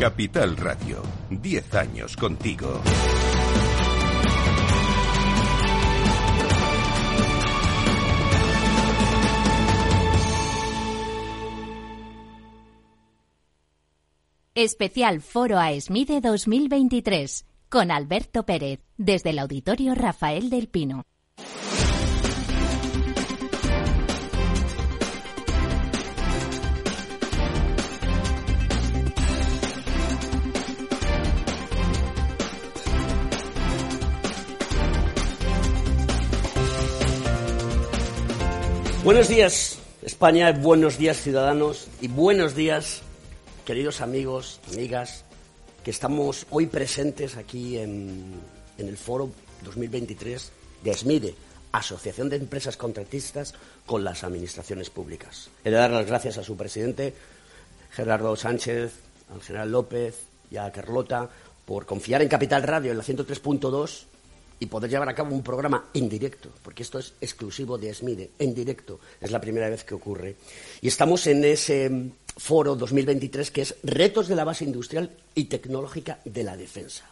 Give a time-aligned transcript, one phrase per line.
[0.00, 2.80] Capital Radio, 10 años contigo.
[14.54, 21.04] Especial Foro AESMIDE 2023 con Alberto Pérez desde el Auditorio Rafael del Pino.
[39.10, 43.02] Buenos días, España, buenos días, ciudadanos, y buenos días,
[43.66, 45.24] queridos amigos, amigas,
[45.82, 48.40] que estamos hoy presentes aquí en,
[48.78, 49.32] el Foro
[49.64, 50.52] 2023
[50.84, 51.34] de ASMIDE,
[51.72, 53.54] Asociación de Empresas Contratistas
[53.84, 55.50] con las Administraciones Públicas.
[55.64, 57.12] He de dar las gracias a su presidente,
[57.90, 58.92] Gerardo Sánchez,
[59.34, 60.20] al general López
[60.52, 61.28] y a Carlota
[61.66, 64.04] por confiar en Capital Radio en la 103.2
[64.60, 68.30] y poder llevar a cabo un programa en directo, porque esto es exclusivo de SMIDE,
[68.38, 70.36] en directo, es la primera vez que ocurre.
[70.82, 75.44] Y estamos en ese mm, foro 2023 que es Retos de la base industrial y
[75.44, 77.08] tecnológica de la defensa.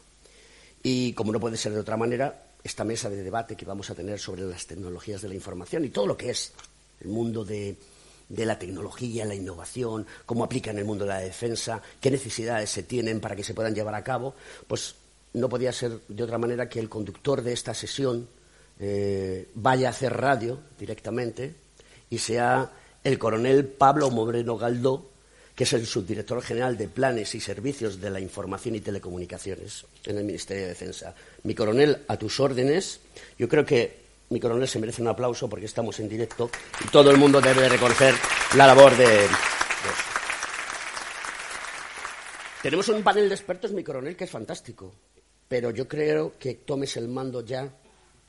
[0.82, 3.94] Y como no puede ser de otra manera, esta mesa de debate que vamos a
[3.94, 6.52] tener sobre las tecnologías de la información y todo lo que es
[7.00, 7.76] el mundo de,
[8.28, 12.69] de la tecnología, la innovación, cómo aplica en el mundo de la defensa, qué necesidades
[12.69, 14.34] se tienen para que se puedan llevar a cabo,
[14.66, 14.94] pues
[15.34, 18.29] no podía ser de otra manera que el conductor de esta sesión
[18.81, 21.55] eh, vaya a hacer radio directamente
[22.11, 22.71] y sea
[23.05, 25.11] el coronel Pablo Moreno Galdó,
[25.55, 30.19] que es el subdirector general de Planes y Servicios de la Información y Telecomunicaciones en
[30.19, 31.15] el Ministerio de Defensa.
[31.43, 33.01] Mi coronel, a tus órdenes.
[33.39, 36.51] Yo creo que mi coronel se merece un aplauso porque estamos en directo
[36.84, 38.15] y todo el mundo debe reconocer
[38.56, 39.27] la labor de.
[42.62, 44.93] Tenemos un panel de expertos, mi coronel, que es fantástico
[45.48, 47.72] pero yo creo que tomes el mando ya.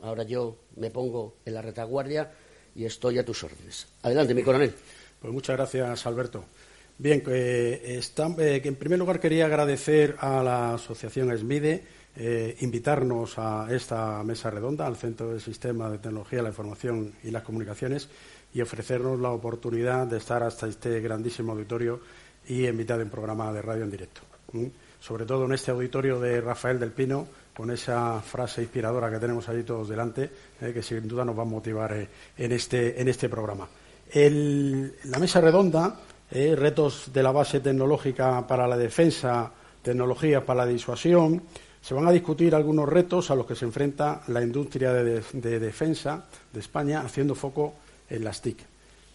[0.01, 2.31] Ahora yo me pongo en la retaguardia
[2.73, 3.87] y estoy a tus órdenes.
[4.01, 4.73] Adelante, mi coronel.
[5.19, 6.45] Pues muchas gracias, Alberto.
[6.97, 11.83] Bien, eh, que en primer lugar quería agradecer a la Asociación ESMIDE
[12.15, 17.31] eh, invitarnos a esta mesa redonda, al Centro del Sistema de Tecnología, la Información y
[17.31, 18.09] las Comunicaciones,
[18.53, 22.01] y ofrecernos la oportunidad de estar hasta este grandísimo auditorio
[22.47, 24.21] y en programa de radio en directo
[24.99, 29.47] sobre todo en este auditorio de Rafael del Pino, con esa frase inspiradora que tenemos
[29.49, 30.29] allí todos delante,
[30.61, 33.67] eh, que sin duda nos va a motivar eh, en, este, en este programa.
[34.13, 35.99] la mesa redonda,
[36.31, 39.51] eh, retos de la base tecnológica para la defensa,
[39.81, 41.43] tecnologías para la disuasión,
[41.81, 45.59] se van a discutir algunos retos a los que se enfrenta la industria de, de
[45.59, 47.75] defensa de España, haciendo foco
[48.09, 48.57] en las TIC.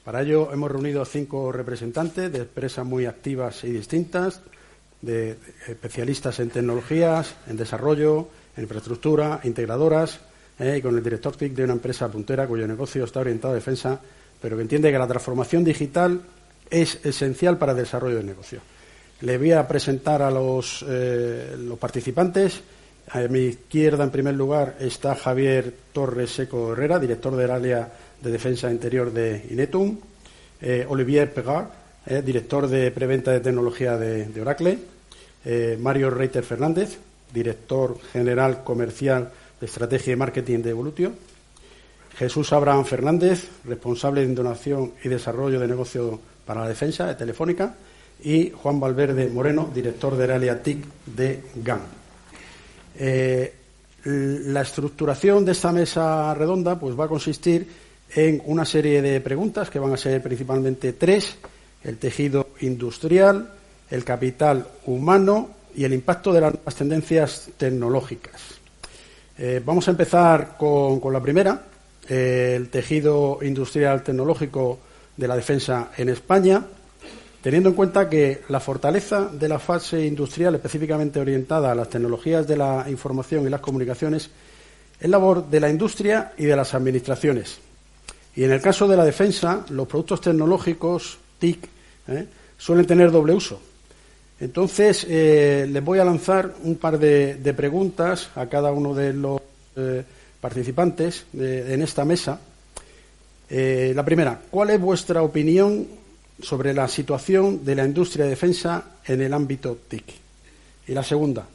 [0.05, 4.43] Para ello hemos reunido a cinco representantes de empresas muy activas y distintas,
[5.05, 5.37] de
[5.69, 10.21] especialistas en tecnologías, en desarrollo, en infraestructura, integradoras,
[10.59, 13.57] eh, y con el director TIC de una empresa puntera cuyo negocio está orientado a
[13.57, 14.01] defensa,
[14.41, 16.21] pero que entiende que la transformación digital
[16.71, 18.61] es esencial para el desarrollo del negocio.
[19.21, 22.61] Le voy a presentar a los, eh, los participantes.
[23.11, 28.31] A mi izquierda, en primer lugar, está Javier Torres Seco Herrera, director del área de
[28.31, 29.99] defensa interior de Inetum.
[30.61, 31.67] Eh, Olivier Pegard,
[32.25, 34.79] director de preventa de tecnología de Oracle.
[35.45, 36.99] Eh, Mario Reiter Fernández,
[37.33, 41.13] director general comercial de estrategia y marketing de Evolutio,
[42.17, 47.75] Jesús Abraham Fernández, responsable de donación y desarrollo de negocio para la defensa de Telefónica,
[48.23, 51.81] y Juan Valverde Moreno, director de Realia TIC de GAN.
[52.97, 53.53] Eh,
[54.05, 57.67] la estructuración de esta mesa redonda pues, va a consistir
[58.15, 61.37] en una serie de preguntas que van a ser principalmente tres:
[61.83, 63.51] el tejido industrial,
[63.91, 68.41] el capital humano y el impacto de las tendencias tecnológicas.
[69.37, 71.63] Eh, vamos a empezar con, la primera,
[72.09, 74.79] eh, el tejido industrial tecnológico
[75.17, 76.65] de la defensa en España,
[77.43, 82.47] teniendo en cuenta que la fortaleza de la fase industrial específicamente orientada a las tecnologías
[82.47, 84.31] de la información y las comunicaciones
[85.01, 87.59] es labor de la industria y de las administraciones.
[88.37, 91.69] Y en el caso de la defensa, los productos tecnológicos TIC
[92.09, 92.27] eh,
[92.57, 93.61] suelen tener doble uso
[94.41, 99.41] entonces, eh, les voy a lanzar un par de, preguntas a cada uno de los
[99.77, 100.05] eh,
[100.41, 102.41] participantes en esta mesa.
[103.49, 105.87] Eh, la primera, ¿cuál es vuestra opinión
[106.43, 110.05] sobre la situación de la industria de defensa en el ámbito TIC?
[110.89, 111.47] Y la segunda,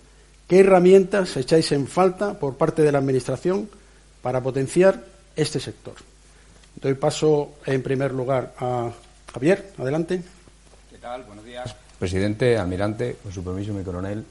[0.48, 3.70] ¿qué herramientas echáis en falta por parte de la Administración
[4.22, 5.04] para potenciar
[5.36, 5.96] este sector?
[6.82, 8.92] Doy paso en primer lugar a
[9.34, 9.74] Javier.
[9.78, 10.24] Adelante.
[10.90, 11.24] ¿Qué tal?
[11.24, 11.76] Buenos días.
[12.00, 14.24] Presidente, almirante, con su permiso, mi coronel.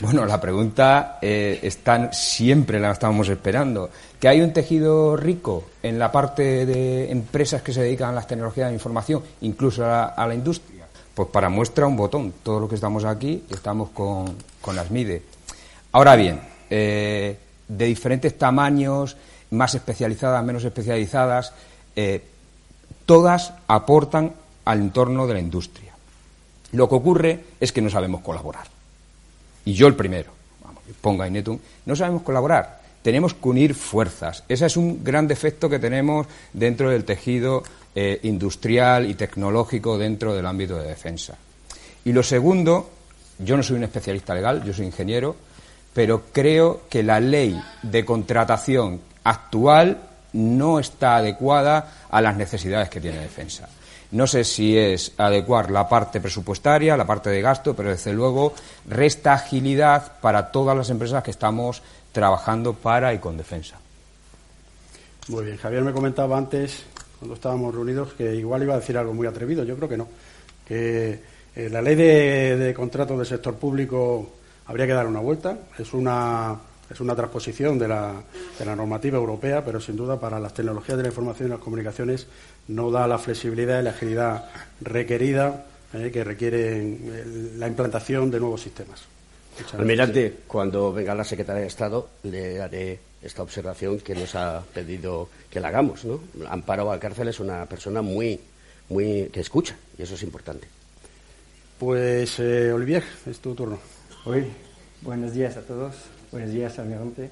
[0.00, 3.90] Bueno, la pregunta eh, están, siempre la estamos esperando.
[4.18, 8.26] ¿Que hay un tejido rico en la parte de empresas que se dedican a las
[8.26, 10.86] tecnologías de información, incluso a la, industria?
[11.14, 12.32] Pues para muestra un botón.
[12.42, 15.22] Todo lo que estamos aquí estamos con, con las MIDE.
[15.92, 17.36] Ahora bien, eh,
[17.68, 19.16] de diferentes tamaños,
[19.50, 21.52] más especializadas, menos especializadas,
[21.96, 22.22] eh,
[23.04, 24.32] todas aportan
[24.64, 25.91] al entorno de la industria.
[26.72, 28.66] Lo que ocurre es que no sabemos colaborar.
[29.64, 30.30] Y yo el primero,
[30.64, 32.80] vamos, ponga Inetum, no sabemos colaborar.
[33.02, 34.44] Tenemos que unir fuerzas.
[34.48, 37.62] Ese es un gran defecto que tenemos dentro del tejido
[37.94, 41.36] eh, industrial y tecnológico dentro del ámbito de defensa.
[42.04, 42.90] Y lo segundo,
[43.38, 45.36] yo no soy un especialista legal, yo soy ingeniero,
[45.92, 49.98] pero creo que la ley de contratación actual
[50.32, 53.68] no está adecuada a las necesidades que tiene defensa.
[54.12, 58.52] No sé si es adecuar la parte presupuestaria, la parte de gasto, pero desde luego
[58.86, 61.82] resta agilidad para todas las empresas que estamos
[62.12, 63.78] trabajando para y con defensa.
[65.28, 66.84] Muy bien, Javier me comentaba antes,
[67.18, 69.64] cuando estábamos reunidos, que igual iba a decir algo muy atrevido.
[69.64, 70.08] Yo creo que no.
[70.66, 71.20] Que
[71.56, 74.30] eh, la ley de, de contratos del sector público
[74.66, 75.56] habría que dar una vuelta.
[75.78, 76.58] Es una
[76.92, 78.22] es una transposición de la,
[78.58, 81.60] de la, normativa europea, pero sin duda para las tecnologías de la información y las
[81.60, 82.26] comunicaciones
[82.68, 84.44] no da la flexibilidad y la agilidad
[84.80, 89.02] requerida eh, que requieren eh, la implantación de nuevos sistemas.
[89.76, 95.28] Almirante, cuando venga la secretaria de Estado, le haré esta observación que nos ha pedido
[95.50, 96.04] que la hagamos.
[96.04, 96.20] ¿no?
[96.48, 98.38] Amparo Valcárcel es una persona muy,
[98.88, 100.66] muy que escucha y eso es importante.
[101.78, 103.78] Pues, eh, Olivier, es tu turno.
[104.24, 104.46] Hoy,
[105.02, 105.94] buenos días a todos.
[106.32, 107.28] Buenos días, almirante.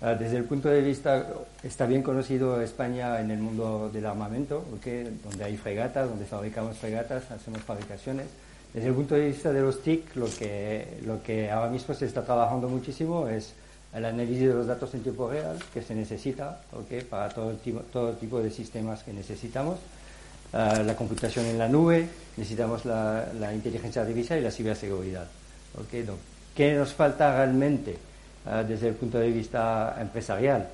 [0.00, 1.26] Ah, desde el punto de vista,
[1.62, 4.64] está bien conocido España en el mundo del armamento,
[5.22, 8.28] donde hay fregatas, donde fabricamos fregatas, hacemos fabricaciones.
[8.72, 12.06] Desde el punto de vista de los TIC, lo que, lo que ahora mismo se
[12.06, 13.52] está trabajando muchísimo es
[13.94, 16.58] el análisis de los datos en tiempo real que se necesita
[17.10, 19.78] para todo, tipo, todo tipo de sistemas que necesitamos.
[20.54, 22.08] Ah, la computación en la nube,
[22.38, 25.26] necesitamos la, la inteligencia artificial y la ciberseguridad.
[26.56, 28.11] ¿Qué nos falta realmente?
[28.44, 30.66] Eh, desde el punto de vista empresarial.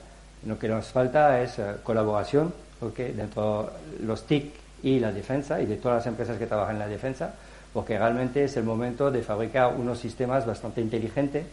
[0.47, 2.51] Lo que nos falta es eh, colaboración,
[2.81, 4.55] porque dentro de los TIC
[4.85, 7.35] y la defensa, y de todas las empresas que trabajan en la defensa,
[7.75, 11.45] porque realmente es el momento de fabricar unos sistemas bastante inteligentes.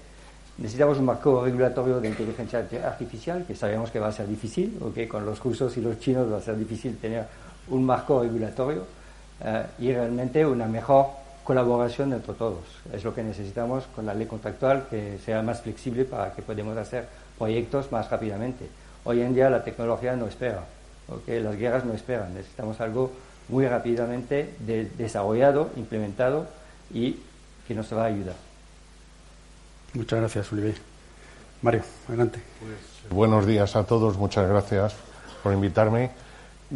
[0.58, 5.10] Necesitamos un marco regulatorio de inteligencia artificial, que sabemos que va a ser difícil, porque
[5.10, 7.26] con los rusos y los chinos va a ser difícil tener
[7.68, 8.86] un marco regulatorio,
[9.44, 11.08] eh, y realmente una mejor
[11.46, 12.64] colaboración entre todos.
[12.92, 16.76] Es lo que necesitamos con la ley contractual, que sea más flexible para que podamos
[16.76, 17.08] hacer
[17.38, 18.68] proyectos más rápidamente.
[19.04, 20.66] Hoy en día la tecnología no espera,
[21.08, 22.34] porque las guerras no esperan.
[22.34, 23.12] Necesitamos algo
[23.48, 24.56] muy rápidamente
[24.98, 26.48] desarrollado, implementado
[26.92, 27.20] y
[27.68, 28.36] que nos va a ayudar.
[29.94, 30.76] Muchas gracias, Olivier.
[31.62, 32.40] Mario, adelante.
[32.60, 34.96] Pues, buenos días a todos, muchas gracias
[35.44, 36.25] por invitarme.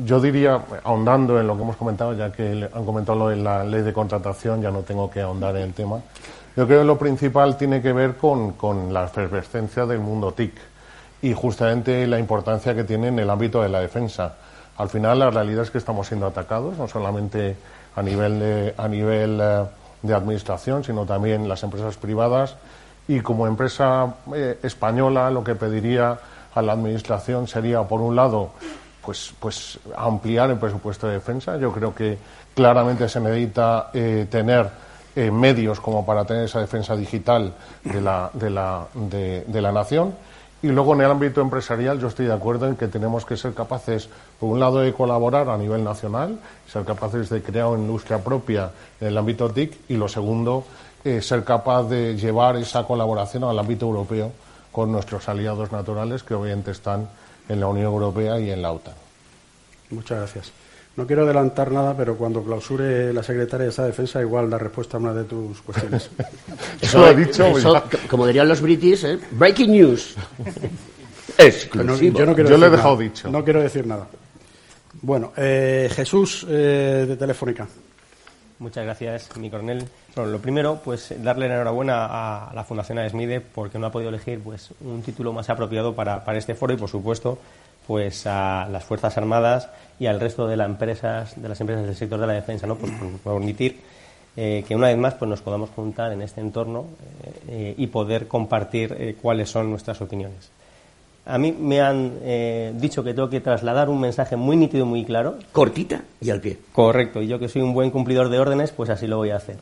[0.05, 3.63] Yo diría, ahondando en lo que hemos comentado, ya que han comentado lo de la
[3.63, 5.97] ley de contratación, ya no tengo que ahondar en el tema.
[6.55, 10.53] Yo creo que lo principal tiene que ver con, con la efervescencia del mundo TIC
[11.21, 14.35] y justamente la importancia que tiene en el ámbito de la defensa.
[14.77, 17.57] Al final, la realidad es que estamos siendo atacados, no solamente
[17.95, 19.65] a nivel de, a nivel, eh,
[20.01, 22.55] de administración, sino también las empresas privadas.
[23.07, 26.17] Y como empresa eh, española, lo que pediría
[26.53, 28.51] a la administración sería, por un lado,
[29.03, 31.57] pues, pues ampliar el presupuesto de defensa.
[31.57, 32.17] Yo creo que
[32.55, 34.69] claramente se necesita eh, tener
[35.15, 37.53] eh, medios como para tener esa defensa digital
[37.83, 40.13] de la, de, la, de, la nación.
[40.61, 43.53] Y luego en el ámbito empresarial yo estoy de acuerdo en que tenemos que ser
[43.53, 46.37] capaces, por un lado, de colaborar a nivel nacional,
[46.67, 50.65] ser capaces de crear una industria propia en el ámbito TIC y lo segundo,
[51.03, 54.31] eh, ser capaz de llevar esa colaboración al ámbito europeo
[54.71, 57.07] con nuestros aliados naturales que obviamente están
[57.49, 58.93] en la Unión Europea y en la OTAN.
[59.89, 60.51] Muchas gracias.
[60.95, 64.97] No quiero adelantar nada, pero cuando clausure la secretaria de esa defensa, igual da respuesta
[64.97, 66.09] a una de tus cuestiones.
[66.81, 67.45] eso lo ha dicho.
[68.09, 69.19] como dirían los british, ¿eh?
[69.31, 70.15] breaking news.
[71.73, 71.95] yo, no
[72.35, 73.29] quiero le he dejado dicho.
[73.29, 74.07] No quiero decir nada.
[75.01, 77.67] Bueno, eh, Jesús eh, de Telefónica.
[78.59, 79.87] Muchas gracias, mi coronel.
[80.15, 84.09] Bueno, lo primero, pues darle la enhorabuena a la Fundación AESMIDE porque no ha podido
[84.09, 87.37] elegir pues un título más apropiado para, para este foro y, por supuesto,
[87.87, 91.95] pues a las Fuerzas Armadas y al resto de las empresas, de las empresas del
[91.95, 92.75] sector de la defensa, ¿no?
[92.75, 93.79] Pues por permitir
[94.35, 96.85] eh, que una vez más pues nos podamos juntar en este entorno
[97.47, 100.51] eh, y poder compartir eh, cuáles son nuestras opiniones.
[101.29, 105.35] A mí me han dicho que tengo que trasladar un mensaje muy nítido, muy claro.
[105.51, 106.57] Cortita y al pie.
[106.71, 109.35] Correcto, y yo que soy un buen cumplidor de órdenes, pues así lo voy a
[109.35, 109.57] hacer.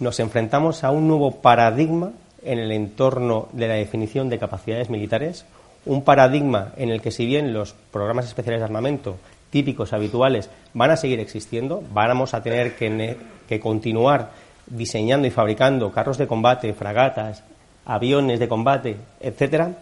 [0.00, 2.12] nos enfrentamos a un nuevo paradigma
[2.42, 5.44] en el entorno de la definición de capacidades militares,
[5.86, 9.16] un paradigma en el que si bien los programas especiales de armamento
[9.50, 13.16] típicos, habituales, van a seguir existiendo, vamos a tener que,
[13.48, 14.30] que continuar
[14.66, 17.42] diseñando y fabricando carros de combate, fragatas,
[17.86, 19.72] aviones de combate, etcétera,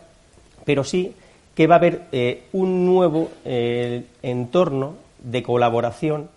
[0.66, 1.14] pero sí
[1.54, 6.28] que va a haber eh, un nuevo eh, entorno de colaboración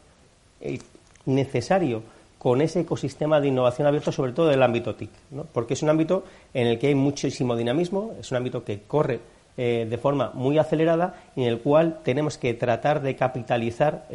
[0.62, 0.80] eh,
[1.26, 2.04] necesario
[2.38, 5.10] con ese ecosistema de innovación abierto, sobre todo del ámbito TIC,
[5.52, 9.20] porque es un ámbito en el que hay muchísimo dinamismo, es un ámbito que corre
[9.58, 14.08] de forma muy acelerada y en el cual tenemos que tratar de capitalizar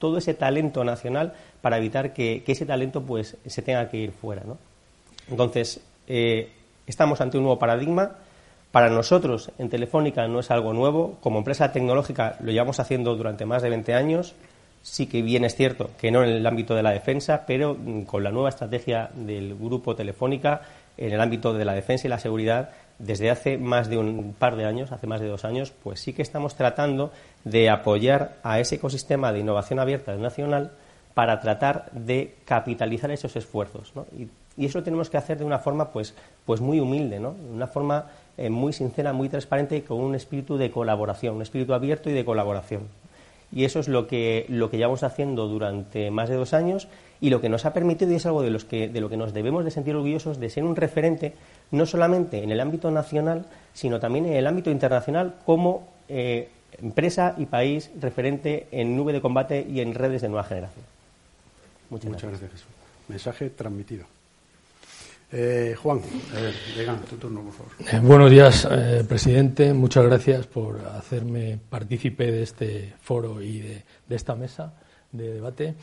[0.00, 4.42] todo ese talento nacional para evitar que, ese talento pues se tenga que ir fuera.
[5.28, 5.80] Entonces,
[6.88, 8.16] estamos ante un nuevo paradigma
[8.72, 11.16] para nosotros, en Telefónica, no es algo nuevo.
[11.20, 14.34] Como empresa tecnológica lo llevamos haciendo durante más de 20 años.
[14.82, 18.02] Sí que bien es cierto que no en el ámbito de la defensa, pero mm,
[18.02, 20.62] con la nueva estrategia del grupo Telefónica
[20.96, 24.56] en el ámbito de la defensa y la seguridad, desde hace más de un par
[24.56, 27.10] de años, hace más de dos años, pues sí que estamos tratando
[27.44, 30.72] de apoyar a ese ecosistema de innovación abierta nacional
[31.14, 33.92] para tratar de capitalizar esos esfuerzos.
[34.16, 37.32] Y, y, eso lo tenemos que hacer de una forma pues, pues muy humilde, ¿no?
[37.32, 38.06] de una forma
[38.40, 42.14] eh, muy sincera, muy transparente y con un espíritu de colaboración, un espíritu abierto y
[42.14, 42.88] de colaboración.
[43.52, 46.88] Y eso es lo que, lo que llevamos haciendo durante más de dos años
[47.20, 49.18] y lo que nos ha permitido, y es algo de, los que, de lo que
[49.18, 51.34] nos debemos de sentir orgullosos, de ser un referente
[51.70, 53.44] no solamente en el ámbito nacional,
[53.74, 56.48] sino también en el ámbito internacional como eh,
[56.80, 60.86] empresa y país referente en nube de combate y en redes de nueva generación.
[61.90, 62.52] Muchas, Muchas gracias.
[62.52, 62.68] Jesús.
[63.06, 64.06] Mensaje transmitido.
[65.32, 66.00] Eh, Juan,
[66.76, 67.72] venga, tu turno, por favor.
[67.78, 69.72] Eh, buenos días, eh, presidente.
[69.72, 74.74] Muchas gracias por hacerme partícipe de este foro y de esta mesa
[75.12, 75.74] de debate.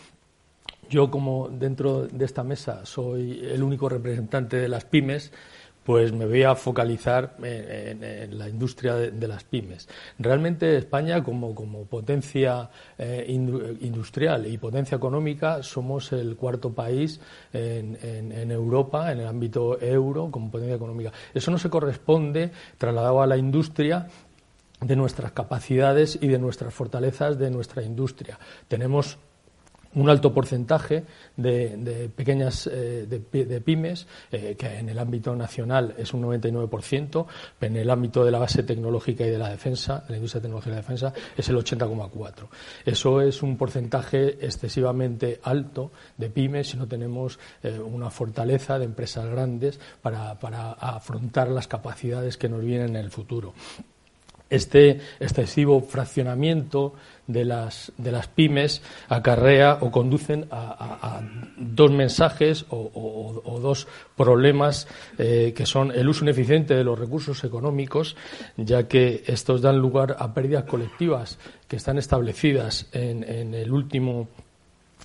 [0.89, 5.31] Yo, como dentro de esta mesa soy el único representante de las pymes,
[5.87, 9.87] pues me voy a focalizar en, la industria de, las pymes.
[10.19, 17.21] Realmente España, como, potencia eh, industrial y potencia económica, somos el cuarto país
[17.53, 21.13] en, Europa, en el ámbito euro, como potencia económica.
[21.33, 24.09] Eso no se corresponde, trasladado a la industria,
[24.81, 28.37] de nuestras capacidades y de nuestras fortalezas de nuestra industria.
[28.67, 29.17] Tenemos
[29.97, 31.03] un alto porcentaje
[31.35, 37.25] de, pequeñas eh, de, pymes, eh, que en el ámbito nacional es un 99%,
[37.61, 40.71] en el ámbito de la base tecnológica y de la defensa, de la industria tecnológica
[40.71, 42.47] y la defensa, es el 80,4%.
[42.85, 48.85] Eso es un porcentaje excesivamente alto de pymes si no tenemos eh, una fortaleza de
[48.85, 53.53] empresas grandes para, para afrontar las capacidades que nos vienen en el futuro
[54.49, 56.93] este excesivo fraccionamiento
[57.27, 61.21] de las, de las pymes acarrea o conducen a,
[61.57, 64.87] dos mensajes o, dos problemas
[65.17, 68.15] eh, que son el uso ineficiente de los recursos económicos,
[68.55, 71.37] ya que estos dan lugar a pérdidas colectivas
[71.67, 74.29] que están establecidas en, en el último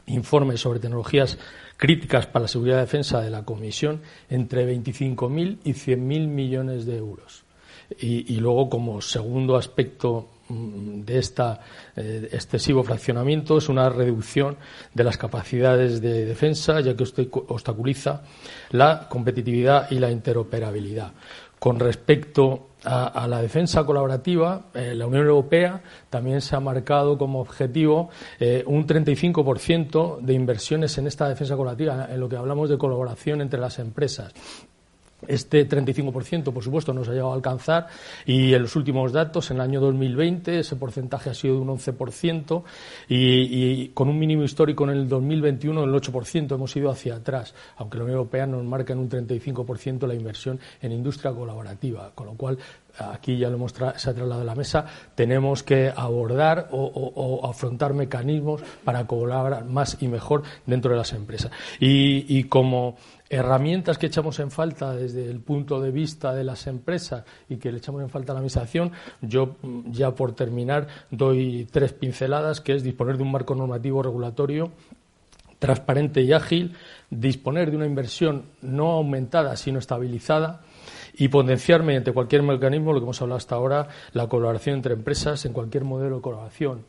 [0.07, 1.39] informe sobre tecnologías
[1.77, 6.97] críticas para la seguridad y defensa de la Comisión entre 25.000 y 100.000 millones de
[6.97, 7.45] euros.
[8.01, 11.43] Y, luego, como segundo aspecto mm, de este
[11.97, 14.57] excesivo fraccionamiento es una reducción
[14.95, 17.05] de las capacidades de defensa, ya que
[17.49, 18.23] obstaculiza
[18.71, 21.13] la competitividad y la interoperabilidad.
[21.59, 25.81] Con respecto a, la defensa colaborativa, eh, la Unión Europea
[26.11, 32.09] también se ha marcado como objetivo eh, un 35% de inversiones en esta defensa colaborativa,
[32.11, 34.33] en lo que hablamos de colaboración entre las empresas.
[35.29, 37.87] Este 35%, por supuesto, no se ha llegado a alcanzar
[38.27, 41.69] y en los últimos datos, en el año 2020, ese porcentaje ha sido de un
[41.69, 42.63] 11%
[43.09, 46.55] y, con un mínimo histórico en el 2021 del 8%.
[46.55, 50.59] Hemos ido hacia atrás, aunque la Unión Europea nos marca en un 35% la inversión
[50.81, 52.59] en industria colaborativa, con lo cual
[52.99, 57.95] aquí ya lo hemos se ha trasladado a la mesa, tenemos que abordar o, afrontar
[57.95, 61.51] mecanismos para colaborar más y mejor dentro de las empresas.
[61.81, 62.97] y como
[63.33, 67.73] herramientas que echamos en falta desde el punto de vista de las empresas y que
[67.73, 72.61] le echamos en falta a la Administración, yo mm, ya por terminar doy tres pinceladas,
[72.61, 74.71] que es disponer de un marco normativo regulatorio
[75.59, 76.75] transparente y ágil,
[77.09, 80.63] disponer de una inversión no aumentada, sino estabilizada,
[81.15, 85.45] y potenciar mediante cualquier mecanismo, lo que hemos hablado hasta ahora, la colaboración entre empresas
[85.45, 86.85] en cualquier modelo de colaboración,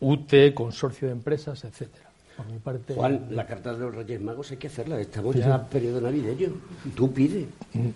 [0.00, 2.06] UTE, consorcio de empresas, etcétera.
[2.94, 5.00] Juan, la carta de los Reyes Magos hay que hacerla.
[5.00, 6.48] Estamos ya en periodo navideño.
[6.94, 7.46] Tú pide.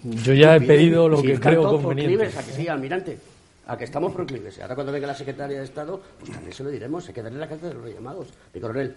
[0.03, 2.27] Yo ya he pedido lo que creo conveniente.
[2.27, 3.19] a que sí, almirante.
[3.67, 4.59] A que estamos proclives.
[4.61, 7.07] Ahora cuando venga la secretaria de Estado, pues también se lo diremos.
[7.07, 8.29] Hay que darle la carta de los Reyes Magos.
[8.55, 8.95] Mi coronel.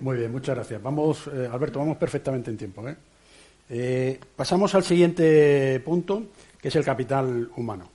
[0.00, 0.82] Muy bien, muchas gracias.
[0.82, 2.88] Vamos, eh, Alberto, vamos perfectamente en tiempo.
[2.88, 2.96] ¿eh?
[3.72, 6.24] Eh, pasamos al siguiente punto,
[6.60, 7.88] que es el capital humano.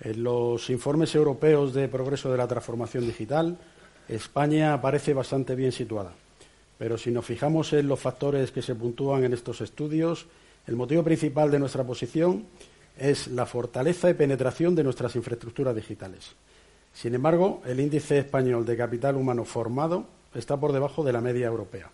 [0.00, 3.56] En los informes europeos de progreso de la transformación digital,
[4.08, 6.12] España aparece bastante bien situada.
[6.76, 10.26] Pero si nos fijamos en los factores que se puntúan en estos estudios,
[10.66, 12.46] el motivo principal de nuestra posición
[12.98, 16.32] es la fortaleza y penetración de nuestras infraestructuras digitales.
[16.92, 21.46] Sin embargo, el índice español de capital humano formado está por debajo de la media
[21.46, 21.90] europea.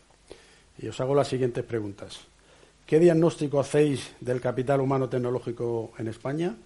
[0.78, 2.20] Y os hago las siguientes preguntas.
[2.90, 6.56] ¿Qué diagnóstico hacéis del capital humano tecnológico en España?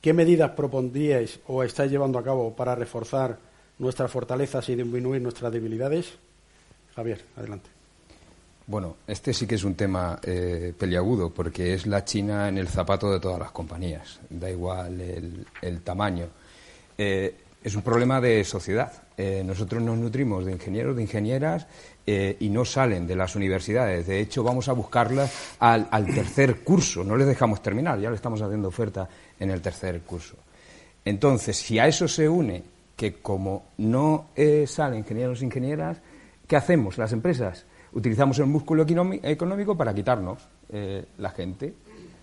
[0.00, 3.40] ¿Qué medidas propondríais o estáis llevando a cabo para reforzar
[3.80, 6.12] nuestras fortalezas y disminuir nuestras debilidades?
[6.94, 7.68] Javier, adelante.
[8.68, 12.68] Bueno, este sí que es un tema eh, peliagudo porque es la China en el
[12.68, 16.28] zapato de todas las compañías, da igual el, tamaño.
[16.96, 17.34] Eh,
[17.64, 18.92] es un problema de sociedad.
[19.16, 21.66] Eh, nosotros nos nutrimos de ingenieros, de ingenieras
[22.04, 24.08] y no salen de las universidades.
[24.08, 27.04] De hecho, vamos a buscarlas al, tercer curso.
[27.04, 30.34] No les dejamos terminar, ya le estamos haciendo oferta en el tercer curso.
[31.04, 32.64] Entonces, si a eso se une
[32.96, 34.30] que como no
[34.66, 35.98] salen ingenieros e ingenieras,
[36.48, 37.66] ¿qué hacemos las empresas?
[37.92, 38.84] utilizamos el músculo
[39.22, 41.74] económico para quitarnos eh, la gente.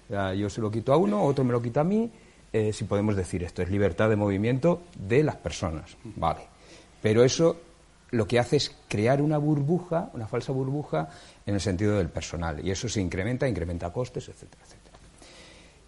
[0.10, 2.10] yo se lo quito a uno, otro me lo quita a mí.
[2.52, 5.96] Eh, si podemos decir esto, es libertad de movimiento de las personas.
[6.16, 6.49] Vale.
[7.02, 7.58] Pero eso
[8.12, 11.10] lo que hace es crear una burbuja, una falsa burbuja,
[11.46, 12.66] en el sentido del personal.
[12.66, 14.98] Y eso se incrementa, incrementa costes, etcétera, etcétera.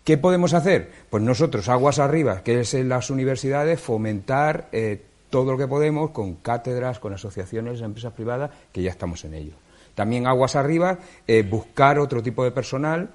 [0.03, 0.91] ¿Qué podemos hacer?
[1.09, 6.11] Pues nosotros, aguas arriba, que es en las universidades, fomentar eh, todo lo que podemos
[6.11, 9.53] con cátedras, con asociaciones, empresas privadas, que ya estamos en ello.
[9.95, 13.09] También aguas arriba, eh, buscar otro tipo de personal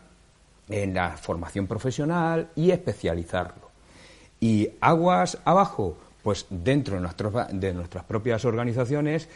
[0.69, 3.71] en la formación profesional y especializarlo.
[4.41, 9.29] Y aguas abajo, pues dentro de, nuestras propias organizaciones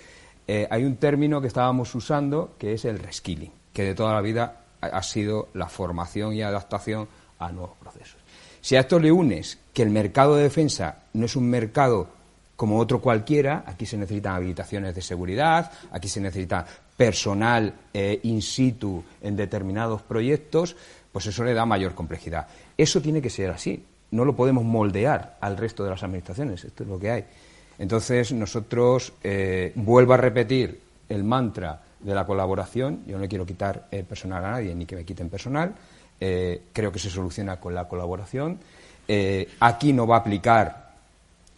[0.49, 4.21] eh, hay un término que estábamos usando que es el reskilling, que de toda la
[4.21, 7.07] vida ha sido la formación y adaptación
[7.39, 8.17] a nuevos procesos.
[8.61, 12.09] Si a esto le unes que el mercado de defensa no es un mercado
[12.57, 18.43] como otro cualquiera, aquí se necesitan habilitaciones de seguridad, aquí se necesita personal eh, in
[18.43, 20.75] situ en determinados proyectos,
[21.13, 22.49] pues eso le da mayor complejidad.
[22.77, 26.83] Eso tiene que ser así, no lo podemos moldear al resto de las administraciones, esto
[26.83, 27.25] es lo que hay.
[27.79, 33.87] Entonces, nosotros, eh, vuelvo a repetir el mantra de la colaboración, yo no quiero quitar
[33.91, 35.75] eh, personal a nadie ni que me quiten personal,
[36.21, 38.59] creo que se soluciona con la colaboración.
[39.61, 40.91] aquí no va a aplicar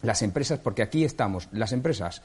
[0.03, 2.21] las empresas, porque aquí estamos, las empresas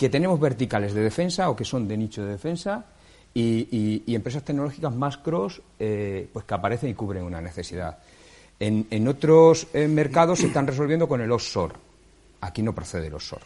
[0.00, 2.86] que tenemos verticales de defensa o que son de nicho de defensa
[3.34, 7.98] y, empresas tecnológicas más cross eh, pues que aparecen y cubren una necesidad.
[8.60, 11.74] En, otros eh, mercados se están resolviendo con el offshore.
[12.42, 13.44] Aquí no procede el offshore.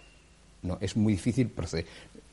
[0.63, 1.87] No, es muy difícil proceder.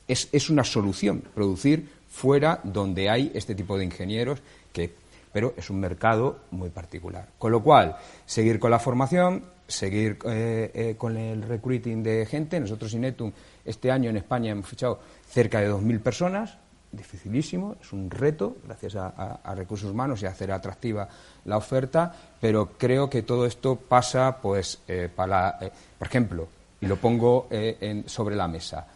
[0.08, 4.40] Es, es una solución producir fuera donde hay este tipo de ingenieros
[4.72, 4.90] que
[5.32, 7.26] pero es un mercado muy particular.
[7.38, 12.60] Con lo cual, seguir con la formación, seguir eh, con el recruiting de gente.
[12.60, 13.32] Nosotros, Inetum,
[13.64, 16.58] este año en España hemos fichado cerca de 2.000 personas,
[16.92, 21.08] dificilísimo, es un reto, gracias a, recursos humanos y a hacer atractiva
[21.44, 26.48] la oferta, pero creo que todo esto pasa, pues, eh, para, eh, por ejemplo,
[26.80, 28.86] y lo pongo eh, sobre la mesa.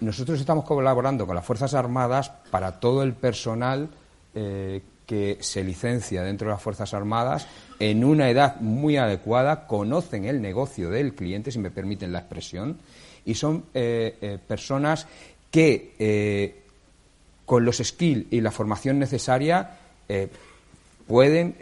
[0.00, 3.88] nosotros estamos colaborando con las Fuerzas Armadas para todo el personal
[5.10, 7.46] que se licencia dentro de las Fuerzas Armadas
[7.80, 12.78] en una edad muy adecuada, conocen el negocio del cliente, si me permiten la expresión,
[13.24, 15.08] y son eh, eh, personas
[15.50, 16.59] que eh,
[17.50, 19.70] con los skills y la formación necesaria
[21.04, 21.56] pueden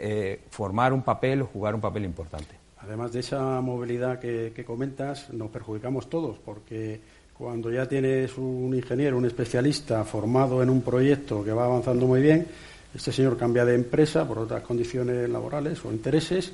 [0.51, 2.53] formar un papel o jugar un papel importante.
[2.77, 7.01] Además de esa movilidad que, comentas, nos perjudicamos todos porque
[7.35, 12.21] cuando ya tienes un ingeniero, un especialista formado en un proyecto que va avanzando muy
[12.21, 12.45] bien,
[12.93, 16.53] este señor cambia de empresa por otras condiciones laborales o intereses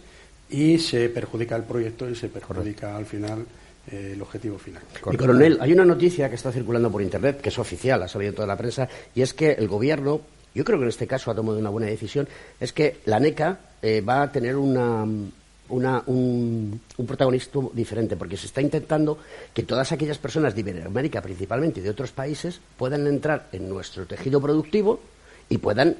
[0.49, 3.45] y se perjudica el proyecto y se perjudica al final
[3.91, 4.81] eh, el objetivo final.
[5.11, 8.29] Y coronel, hay una noticia que está circulando por Internet, que es oficial, ha salido
[8.29, 10.21] en toda la prensa, y es que el Gobierno,
[10.53, 12.27] yo creo que en este caso ha tomado una buena decisión,
[12.59, 15.05] es que la NECA eh, va a tener una,
[15.69, 19.19] una, un, un, protagonismo diferente, porque se está intentando
[19.53, 24.05] que todas aquellas personas de Iberoamérica principalmente y de otros países puedan entrar en nuestro
[24.05, 24.99] tejido productivo
[25.49, 25.95] y puedan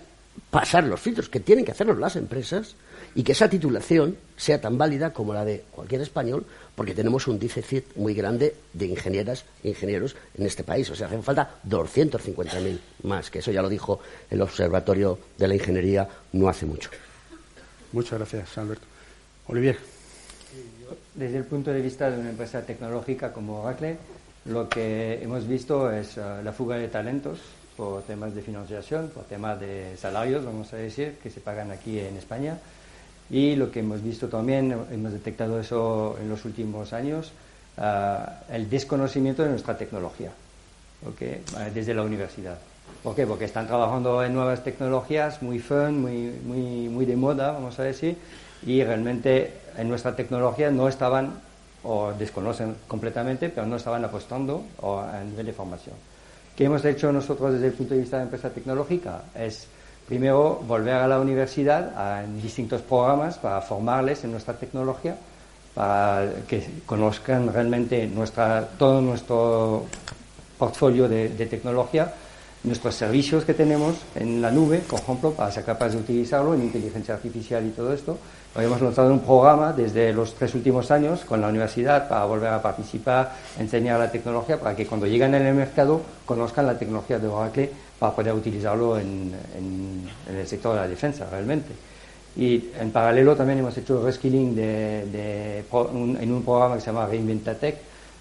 [0.50, 2.76] pasar los filtros que tienen que hacerlos las empresas
[3.16, 7.40] y que esa titulación sea tan válida como la de cualquier español, porque tenemos un
[7.40, 10.90] déficit muy grande de ingenieras e ingenieros en este país.
[10.90, 14.00] O sea, hacen falta 250.000 más, que eso ya lo dijo
[14.30, 16.90] el Observatorio de la Ingeniería no hace mucho.
[17.94, 18.86] Muchas gracias, Alberto.
[19.48, 19.78] Olivier.
[21.14, 23.98] Desde el punto de vista de una empresa tecnológica como Oracle,
[24.46, 27.40] lo que hemos visto es uh, la fuga de talentos
[27.78, 32.00] por temas de financiación, por temas de salarios, vamos a decir, que se pagan aquí
[32.00, 32.58] en España.
[33.30, 37.32] Y lo que hemos visto también, hemos detectado eso en los últimos años,
[37.78, 40.32] ah, el desconocimiento de nuestra tecnología,
[41.08, 41.42] ¿okay?
[41.58, 42.58] Ah, desde la universidad.
[43.02, 43.26] ¿Por qué?
[43.26, 47.84] Porque están trabajando en nuevas tecnologías, muy fun, muy, muy, muy de moda, vamos a
[47.84, 48.16] decir,
[48.66, 51.34] y realmente en nuestra tecnología no estaban,
[51.84, 55.96] o desconocen completamente, pero no estaban apostando a nivel de formación.
[56.56, 59.24] ¿Qué hemos hecho nosotros desde el punto de vista de empresa tecnológica?
[59.36, 59.68] Es
[60.08, 65.18] primero volver a la universidad en distintos programas para formarles en nuestra tecnología,
[65.74, 69.86] para que conozcan realmente nuestra, todo nuestro
[70.58, 72.14] portfolio de, de tecnología
[72.66, 76.64] nuestros servicios que tenemos en la nube, por ejemplo, para ser capaces de utilizarlo en
[76.64, 78.18] inteligencia artificial y todo esto.
[78.56, 82.62] Hemos lanzado un programa desde los tres últimos años con la universidad para volver a
[82.62, 87.28] participar, enseñar la tecnología, para que cuando lleguen en el mercado conozcan la tecnología de
[87.28, 89.34] Oracle para poder utilizarlo en,
[90.30, 91.74] el sector de la defensa realmente.
[92.38, 97.78] Y en paralelo también hemos hecho reskilling de, en un programa que se llama Reinventatech,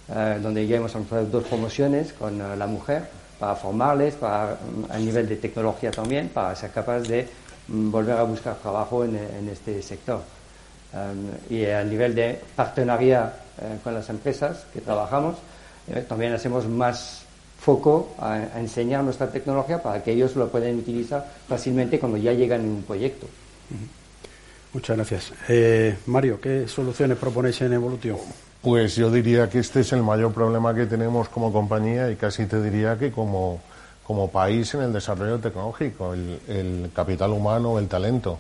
[0.09, 3.09] eh, donde ya hemos lanzado dos promociones con eh, la mujer
[3.39, 4.57] para formarles, para,
[4.91, 7.29] a nivel de tecnología también, para ser capaces de
[7.69, 9.17] mm, volver a buscar trabajo en,
[9.51, 10.23] este sector.
[10.93, 15.37] Um, y a nivel de partenaria eh, con las empresas que trabajamos,
[15.89, 17.24] eh, también hacemos más
[17.65, 22.61] foco a, enseñar nuestra tecnología para que ellos lo puedan utilizar fácilmente cuando ya llegan
[22.61, 23.27] en un proyecto.
[24.75, 25.33] Muchas gracias.
[25.49, 28.19] Eh, Mario, ¿qué soluciones proponéis en Evolution?
[28.61, 32.45] Pues yo diría que este es el mayor problema que tenemos como compañía y casi
[32.47, 33.61] te diría que como,
[34.07, 38.39] como país en el desarrollo tecnológico, el, el capital humano, el talento.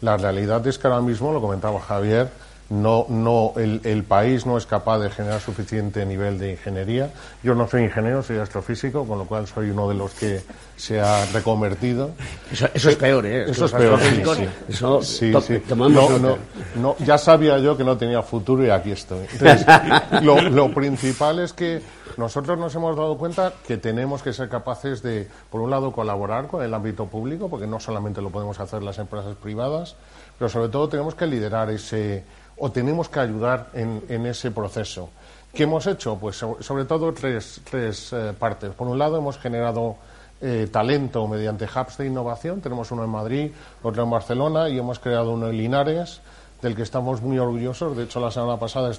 [0.00, 2.28] La realidad es que ahora mismo, lo comentaba Javier,
[2.72, 7.10] no, no, el, el, país no es capaz de generar suficiente nivel de ingeniería.
[7.42, 10.40] Yo no soy ingeniero, soy astrofísico, con lo cual soy uno de los que
[10.82, 12.10] se ha reconvertido.
[12.50, 13.48] Eso, es peor, ¿eh?
[13.48, 14.48] Eso es peor, sí, sí.
[14.68, 15.62] Eso, sí, sí.
[15.76, 16.38] No, no,
[16.74, 19.24] no, ya sabía yo que no tenía futuro y aquí estoy.
[19.32, 19.64] Entonces,
[20.22, 21.80] lo, lo principal es que
[22.16, 26.48] nosotros nos hemos dado cuenta que tenemos que ser capaces de, por un lado, colaborar
[26.48, 29.94] con el ámbito público, porque no solamente lo podemos hacer las empresas privadas,
[30.36, 32.24] pero sobre todo tenemos que liderar ese
[32.58, 35.10] o tenemos que ayudar en, ese proceso.
[35.54, 36.16] ¿Qué hemos hecho?
[36.16, 38.72] Pues sobre, todo tres, tres eh, partes.
[38.72, 39.96] Por un lado, hemos generado
[40.44, 42.60] eh, talento mediante hubs de innovación.
[42.60, 46.20] Tenemos uno en Madrid, otro en Barcelona y hemos creado uno en Linares,
[46.60, 47.96] del que estamos muy orgullosos.
[47.96, 48.90] De hecho, la semana pasada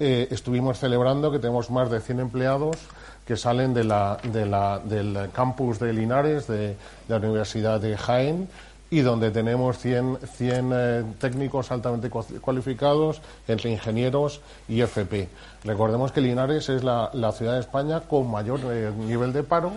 [0.00, 2.76] eh, estuvimos celebrando que tenemos más de 100 empleados
[3.24, 6.74] que salen del campus de Linares, de,
[7.06, 8.48] la Universidad de Jaén
[8.90, 15.28] y donde tenemos 100, 100 eh, técnicos altamente cualificados entre ingenieros y FP.
[15.62, 19.70] Recordemos que Linares es la, ciudad de España con mayor nivel de paro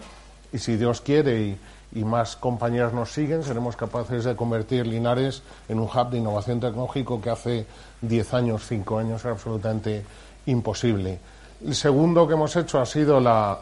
[0.54, 1.58] y si Dios quiere y,
[1.94, 6.60] y, más compañías nos siguen, seremos capaces de convertir Linares en un hub de innovación
[6.60, 7.66] tecnológico que hace
[8.02, 10.04] 10 años, 5 años era absolutamente
[10.46, 11.20] imposible.
[11.66, 13.60] El segundo que hemos hecho ha sido la,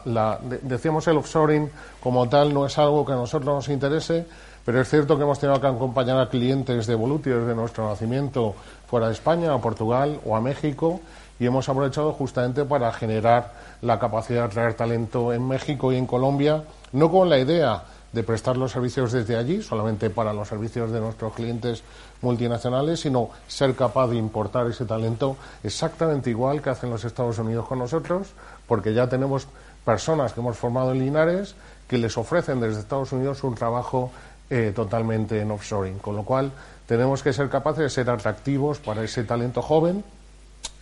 [0.62, 1.70] decíamos el offshoring
[2.02, 4.26] como tal no es algo que a nosotros nos interese,
[4.64, 8.54] pero es cierto que hemos tenido que acompañar a clientes de Evolutio desde nuestro nacimiento
[8.88, 11.00] fuera de España, a Portugal o a México,
[11.38, 16.06] y hemos aprovechado justamente para generar la capacidad de atraer talento en México y en
[16.06, 20.90] Colombia, no con la idea de prestar los servicios desde allí, solamente para los servicios
[20.90, 21.82] de nuestros clientes
[22.22, 27.66] multinacionales, sino ser capaz de importar ese talento exactamente igual que hacen los Estados Unidos
[27.66, 28.28] con nosotros,
[28.66, 29.46] porque ya tenemos
[29.84, 31.54] personas que hemos formado en Linares
[31.86, 34.10] que les ofrecen desde Estados Unidos un trabajo
[34.48, 35.98] eh, totalmente en offshoring.
[35.98, 36.50] Con lo cual,
[36.86, 40.04] tenemos que ser capaces de ser atractivos para ese talento joven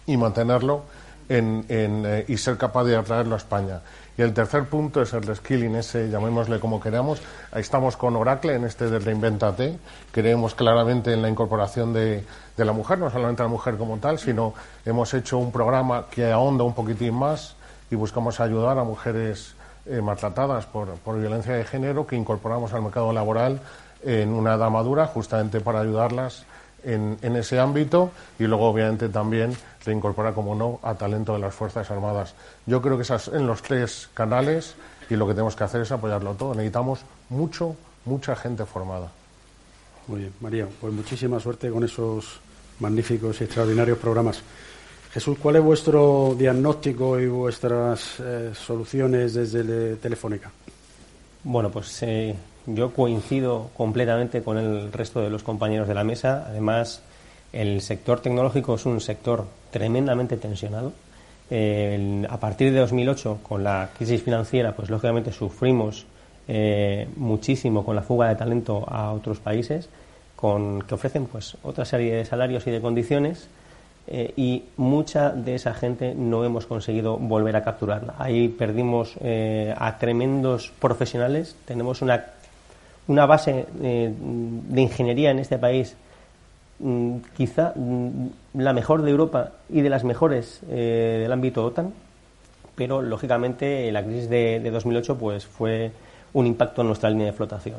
[0.06, 0.82] y mantenerlo
[1.28, 3.80] en, eh, y ser capaz de atraerlo a España.
[4.18, 7.22] Y el tercer punto es el reskilling, ese llamémosle como queramos.
[7.52, 9.78] Ahí estamos con Oracle en este de Reinventate.
[10.10, 12.24] Creemos claramente en la incorporación de,
[12.56, 14.54] la mujer, no solamente la mujer como tal, sino
[14.84, 17.54] hemos hecho un programa que ahonda un poquitín más
[17.92, 19.54] y buscamos ayudar a mujeres
[19.86, 23.60] eh, maltratadas por, violencia de género que incorporamos al mercado laboral
[24.02, 26.44] en una edad madura justamente para ayudarlas
[26.84, 31.40] en, en, ese ámbito y luego obviamente también se incorpora como no a talento de
[31.40, 32.34] las Fuerzas Armadas.
[32.66, 34.74] Yo creo que esas en los tres canales
[35.10, 36.54] y lo que tenemos que hacer es apoyarlo todo.
[36.54, 39.10] Necesitamos mucho, mucha gente formada.
[40.06, 42.40] Muy bien, María, pues muchísima suerte con esos
[42.80, 44.42] magníficos y extraordinarios programas.
[45.12, 50.50] Jesús, ¿cuál es vuestro diagnóstico y vuestras eh, soluciones desde Telefónica?
[51.44, 52.34] Bueno, pues eh,
[52.74, 56.44] yo coincido completamente con el resto de los compañeros de la mesa.
[56.48, 57.02] Además,
[57.52, 60.92] el sector tecnológico es un sector tremendamente tensionado.
[61.50, 66.06] a partir de 2008, con la crisis financiera, pues lógicamente sufrimos
[66.46, 69.90] eh, muchísimo con la fuga de talento a otros países,
[70.34, 73.48] con, que ofrecen pues otra serie de salarios y de condiciones
[74.06, 78.14] eh, y mucha de esa gente no hemos conseguido volver a capturarla.
[78.18, 82.24] Ahí perdimos eh, a tremendos profesionales, tenemos una,
[83.08, 85.96] una base eh, de ingeniería en este país
[86.78, 91.92] mm, quizá mm, la mejor de Europa y de las mejores del ámbito OTAN,
[92.76, 95.90] pero lógicamente la crisis de, de, 2008 pues fue
[96.32, 97.76] un impacto en nuestra línea de flotación.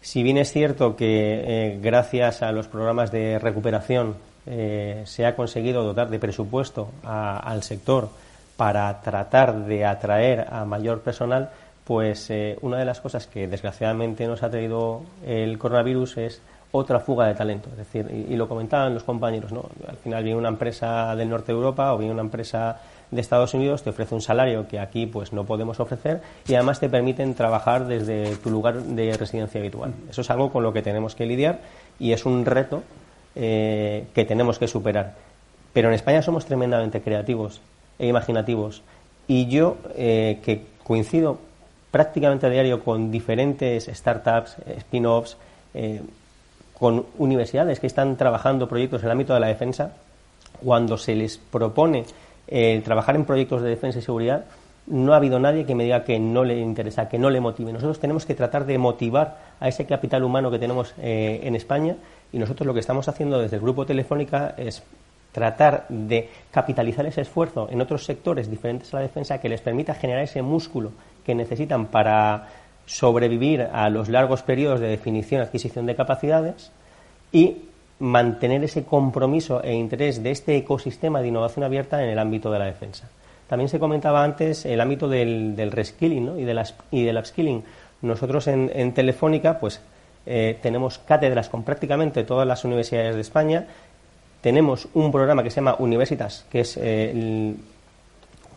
[0.00, 5.84] Si bien es cierto que gracias a los programas de recuperación eh, se ha conseguido
[5.84, 8.08] dotar de presupuesto al sector
[8.56, 11.50] para tratar de atraer a mayor personal,
[11.84, 16.42] pues eh, una de las cosas que desgraciadamente nos ha traído el coronavirus es
[16.72, 17.68] otra fuga de talento.
[17.70, 19.66] Es decir, y, lo comentaban los compañeros, ¿no?
[19.86, 23.52] Al final viene una empresa del norte de Europa o viene una empresa de Estados
[23.52, 27.34] Unidos, te ofrece un salario que aquí pues no podemos ofrecer y además te permiten
[27.34, 29.92] trabajar desde tu lugar de residencia habitual.
[30.08, 31.60] Eso es algo con lo que tenemos que lidiar
[31.98, 32.82] y es un reto
[33.34, 35.14] eh, que tenemos que superar.
[35.74, 37.60] Pero en España somos tremendamente creativos
[37.98, 38.82] e imaginativos.
[39.28, 41.38] Y yo, eh, que coincido
[41.92, 45.36] prácticamente a diario con diferentes startups, spin-offs,
[45.74, 46.00] eh,
[46.76, 49.92] con universidades que están trabajando proyectos en el ámbito de la defensa,
[50.64, 52.04] cuando se les propone
[52.84, 54.44] trabajar en proyectos de defensa y seguridad,
[54.88, 57.72] no ha habido nadie que me diga que no le interesa, que no le motive.
[57.72, 61.96] Nosotros tenemos que tratar de motivar a ese capital humano que tenemos en España
[62.32, 64.82] y nosotros lo que estamos haciendo desde el Grupo Telefónica es
[65.32, 69.94] tratar de capitalizar ese esfuerzo en otros sectores diferentes a la defensa que les permita
[69.94, 70.92] generar ese músculo
[71.24, 72.48] que necesitan para
[72.86, 76.70] sobrevivir a los largos periodos de definición adquisición de capacidades
[77.30, 82.50] y mantener ese compromiso e interés de este ecosistema de innovación abierta en el ámbito
[82.50, 83.08] de la defensa.
[83.48, 87.62] También se comentaba antes el ámbito del, del reskilling y, de y del upskilling.
[88.02, 89.80] Nosotros en, Telefónica, pues
[90.26, 93.66] eh, tenemos cátedras con prácticamente todas las universidades de España,
[94.40, 97.54] tenemos un programa que se llama Universitas, que es eh,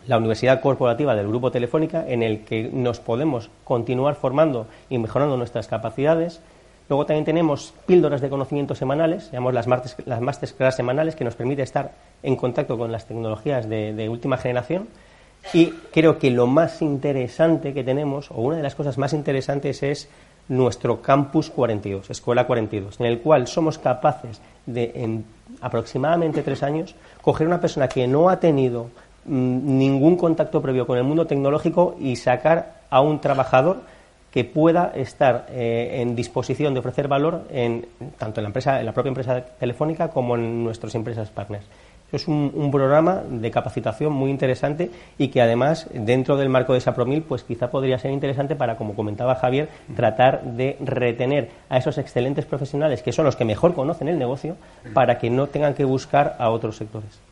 [0.06, 5.36] la universidad corporativa del Grupo Telefónica, en el que nos podemos continuar formando y mejorando
[5.36, 6.40] nuestras capacidades.
[6.88, 11.62] Luego también tenemos píldoras de conocimiento semanales, llamamos las, las masterclass semanales, que nos permite
[11.62, 11.92] estar
[12.22, 14.88] en contacto con las tecnologías de, de última generación.
[15.52, 19.82] Y creo que lo más interesante que tenemos, o una de las cosas más interesantes,
[19.82, 20.08] es
[20.48, 25.24] nuestro Campus 42, Escuela 42, en el cual somos capaces de, en
[25.60, 28.90] aproximadamente tres años, coger una persona que no ha tenido
[29.26, 33.78] ningún contacto previo con el mundo tecnológico y sacar a un trabajador
[34.30, 37.86] que pueda estar eh, en disposición de ofrecer valor en,
[38.18, 41.64] tanto en la, empresa, en la propia empresa telefónica como en nuestras empresas partners.
[42.12, 47.22] Es un, programa de capacitación muy interesante y que además, dentro del marco de Sapromil,
[47.22, 52.44] pues quizá podría ser interesante para, como comentaba Javier, tratar de retener a esos excelentes
[52.44, 54.56] profesionales que son los que mejor conocen el negocio
[54.94, 57.25] para que no tengan que buscar a otros sectores.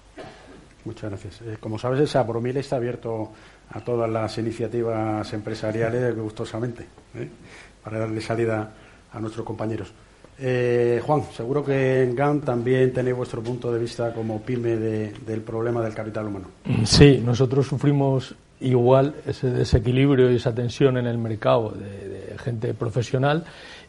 [0.84, 1.40] Muchas gracias.
[1.42, 3.30] Eh, como sabes, Sapromil está abierto
[3.70, 7.28] a todas las iniciativas empresariales gustosamente ¿eh?
[7.82, 8.70] para darle salida
[9.12, 9.92] a nuestros compañeros.
[10.38, 15.40] Eh, Juan, seguro que en GAN también tenéis vuestro punto de vista como pyme del
[15.42, 16.48] problema del capital humano.
[16.84, 23.44] Sí, nosotros sufrimos igual ese desequilibrio y esa tensión en el mercado de gente profesional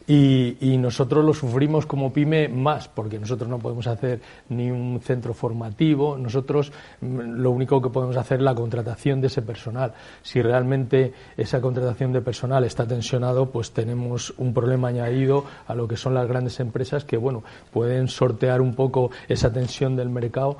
[0.06, 5.34] y, nosotros lo sufrimos como pyme más, porque nosotros no podemos hacer ni un centro
[5.34, 9.94] formativo, nosotros mm, lo único que podemos hacer es la contratación de ese personal.
[10.22, 15.88] Si realmente esa contratación de personal está tensionado, pues tenemos un problema añadido a lo
[15.88, 17.42] que son las grandes empresas que, bueno,
[17.72, 20.58] pueden sortear un poco esa tensión del mercado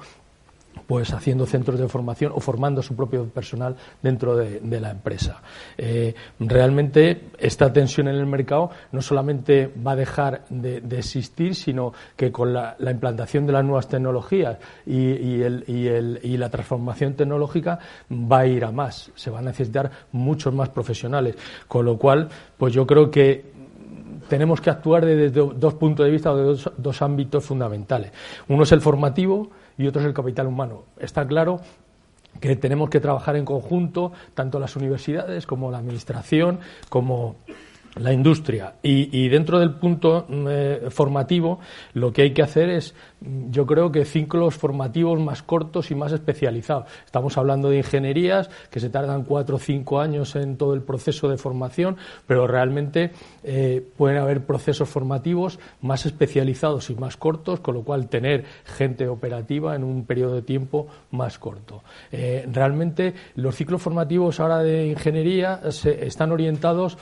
[0.86, 5.40] pues haciendo centros de formación o formando su propio personal dentro de, la empresa.
[5.78, 11.92] Eh, realmente esta tensión en el mercado no solamente va a dejar de, existir, sino
[12.14, 17.78] que con la, implantación de las nuevas tecnologías y, la transformación tecnológica
[18.10, 19.10] va a ir a más.
[19.14, 21.36] Se van a necesitar muchos más profesionales.
[21.66, 23.56] Con lo cual, pues yo creo que
[24.28, 28.12] tenemos que actuar desde dos puntos de vista o de dos ámbitos fundamentales.
[28.48, 30.84] Uno es el formativo y otro es el capital humano.
[30.98, 31.60] Está claro
[32.40, 37.36] que tenemos que trabajar en conjunto, tanto las universidades como la administración, como
[37.96, 38.74] la industria.
[38.82, 41.60] Y, dentro del punto mm, eh, formativo,
[41.94, 45.94] lo que hay que hacer es, mm, yo creo que ciclos formativos más cortos y
[45.94, 46.86] más especializados.
[47.04, 51.28] Estamos hablando de ingenierías que se tardan cuatro o cinco años en todo el proceso
[51.28, 57.74] de formación, pero realmente eh, pueden haber procesos formativos más especializados y más cortos, con
[57.74, 61.82] lo cual tener gente operativa en un periodo de tiempo más corto.
[62.12, 66.98] Eh, realmente los ciclos formativos ahora de ingeniería se, están orientados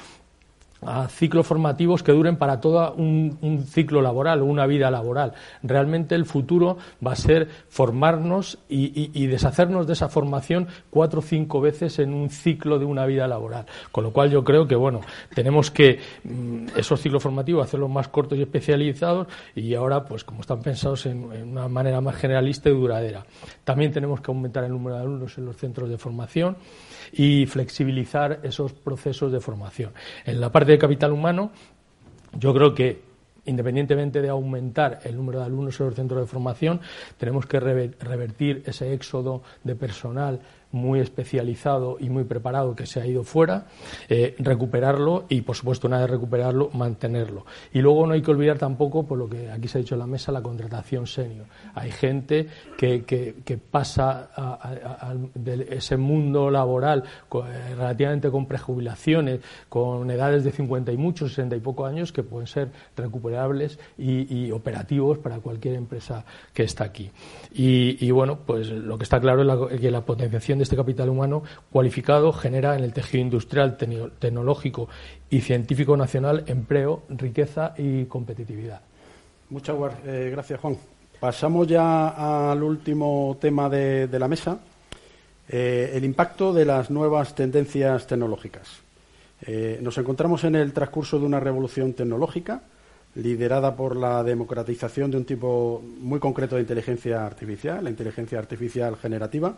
[0.87, 5.33] a ciclos formativos que duren para todo un, ciclo laboral o una vida laboral.
[5.63, 11.61] Realmente el futuro va a ser formarnos y, deshacernos de esa formación cuatro o cinco
[11.61, 13.67] veces en un ciclo de una vida laboral.
[13.91, 15.01] Con lo cual yo creo que, bueno,
[15.35, 20.41] tenemos que mm, esos ciclos formativos hacerlos más cortos y especializados y ahora, pues como
[20.41, 23.25] están pensados en, en una manera más generalista y duradera.
[23.65, 26.57] También tenemos que aumentar el número de alumnos en los centros de formación
[27.17, 29.93] y flexibilizar esos procesos de formación.
[30.25, 31.53] En la parte de capital humano,
[32.39, 33.15] yo creo que
[33.47, 36.81] independientemente de aumentar el número de alumnos en los centros de formación,
[37.19, 40.41] tenemos que revertir ese éxodo de personal
[40.75, 43.67] muy especializado y muy preparado que se ha ido fuera,
[44.09, 47.47] eh, recuperarlo y, por supuesto, una vez recuperarlo, mantenerlo.
[47.73, 50.01] Y luego no hay que olvidar tampoco, por lo que aquí se ha dicho en
[50.01, 51.47] la mesa, la contratación senior.
[51.75, 53.35] Hay gente que, que,
[53.71, 54.29] pasa
[55.35, 61.57] de ese mundo laboral eh, relativamente con prejubilaciones, con edades de 50 y muchos, 60
[61.57, 67.11] y pocos años, que pueden ser recuperables y, operativos para cualquier empresa que está aquí.
[67.53, 71.43] Y, bueno, pues lo que está claro es que la potenciación de este capital humano
[71.71, 74.89] cualificado genera en el tejido industrial, tecnológico
[75.31, 78.81] y científico nacional empleo, riqueza y competitividad.
[79.51, 80.77] Muchas eh, gracias, Juan.
[81.21, 84.59] Pasamos ya al último tema de, la mesa,
[85.49, 88.69] eh, el impacto de las nuevas tendencias tecnológicas.
[89.43, 92.63] Eh, nos encontramos en el transcurso de una revolución tecnológica
[93.17, 98.97] liderada por la democratización de un tipo muy concreto de inteligencia artificial, la inteligencia artificial
[98.97, 99.55] generativa,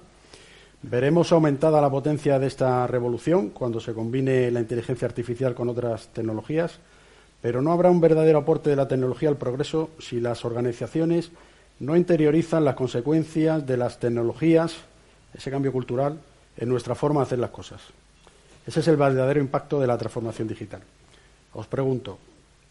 [0.82, 6.08] Veremos aumentada la potencia de esta revolución cuando se combine la inteligencia artificial con otras
[6.08, 6.78] tecnologías,
[7.40, 11.32] pero no habrá un verdadero aporte de la tecnología al progreso si las organizaciones
[11.80, 14.76] no interiorizan las consecuencias de las tecnologías,
[15.34, 16.18] ese cambio cultural,
[16.56, 17.80] en nuestra forma de hacer las cosas.
[18.66, 20.82] Ese es el verdadero impacto de la transformación digital.
[21.52, 22.18] Os pregunto,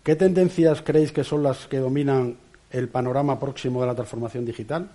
[0.03, 2.37] ¿qué tendencias creéis que son las que dominan
[2.71, 4.89] el panorama próximo de la transformación digital?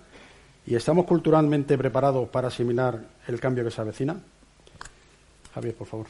[0.65, 4.15] ¿Y estamos culturalmente preparados para asimilar el cambio que se avecina?
[5.53, 6.07] Javier, por favor.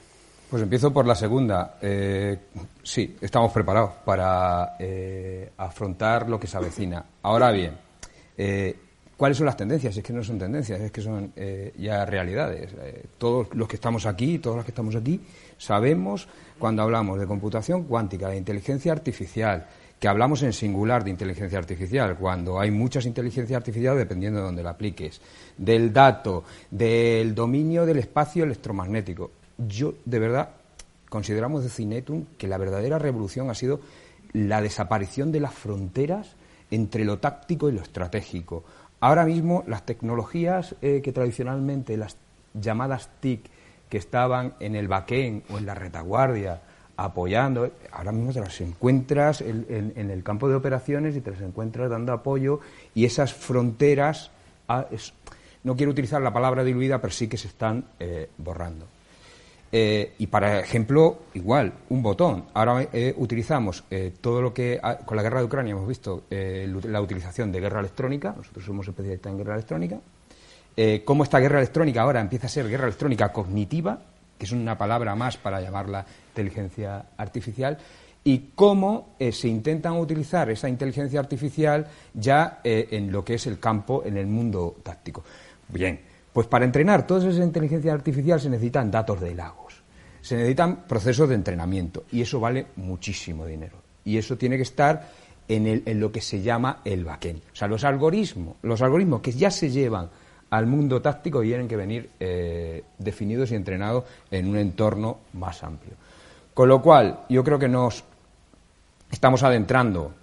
[0.50, 1.78] Pues empiezo por la segunda.
[1.82, 2.38] Eh,
[2.84, 7.06] sí, estamos preparados para eh, afrontar lo que se avecina.
[7.22, 7.78] Ahora bien,
[8.38, 8.78] eh,
[9.16, 9.96] ¿cuáles son las tendencias?
[9.96, 11.32] Es que no son tendencias, es que son
[11.78, 12.76] ya realidades.
[13.18, 15.22] todos los que estamos aquí, todos los que estamos aquí,
[15.58, 16.28] sabemos
[16.60, 19.66] cuando hablamos de computación cuántica, de inteligencia artificial,
[20.02, 24.64] que hablamos en singular de inteligencia artificial, cuando hay muchas inteligencias artificiales dependiendo de dónde
[24.64, 25.22] la apliques,
[25.56, 29.30] del dato, del dominio del espacio electromagnético.
[29.60, 30.50] Yo, de verdad,
[31.08, 33.80] consideramos de Cinetum que la verdadera revolución ha sido
[34.34, 36.36] la desaparición de las fronteras
[36.72, 38.64] entre lo táctico y lo estratégico.
[39.02, 42.18] Ahora mismo las tecnologías eh, que tradicionalmente las
[42.56, 43.52] llamadas TIC
[43.88, 46.60] que estaban en el backend o en la retaguardia
[46.98, 47.72] apoyando.
[47.92, 52.14] Ahora mismo te las encuentras en, el campo de operaciones y te las encuentras dando
[52.14, 52.60] apoyo
[52.94, 54.32] y esas fronteras,
[54.68, 54.88] ah,
[55.64, 58.86] no quiero utilizar la palabra diluida, pero sí que se están eh, borrando.
[59.74, 62.46] Eh, y para ejemplo, igual, un botón.
[62.54, 63.86] Ahora eh, utilizamos
[64.20, 68.34] todo lo que con la guerra de Ucrania hemos visto la utilización de guerra electrónica.
[68.36, 70.00] Nosotros somos especialistas en guerra electrónica.
[71.06, 74.00] cómo esta guerra electrónica ahora empieza a ser guerra electrónica cognitiva,
[74.42, 77.78] que es una palabra más para llamarla inteligencia artificial,
[78.24, 83.46] y cómo eh, se intentan utilizar esa inteligencia artificial ya eh, en lo que es
[83.46, 85.24] el campo, en el mundo táctico.
[85.68, 86.00] Bien,
[86.34, 89.76] pues para entrenar toda esa inteligencia artificial se necesitan datos de lagos,
[90.22, 93.78] se necesitan procesos de entrenamiento, y eso vale muchísimo dinero.
[94.04, 95.08] Y eso tiene que estar
[95.48, 97.44] en, el, en lo que se llama el backend.
[97.54, 100.10] O sea, los algoritmos, los algoritmos que ya se llevan
[100.52, 105.94] al mundo táctico tienen que venir eh, definidos y entrenados en un entorno más amplio.
[106.54, 108.04] Con lo cual, yo creo que nos
[109.10, 110.14] estamos adentrando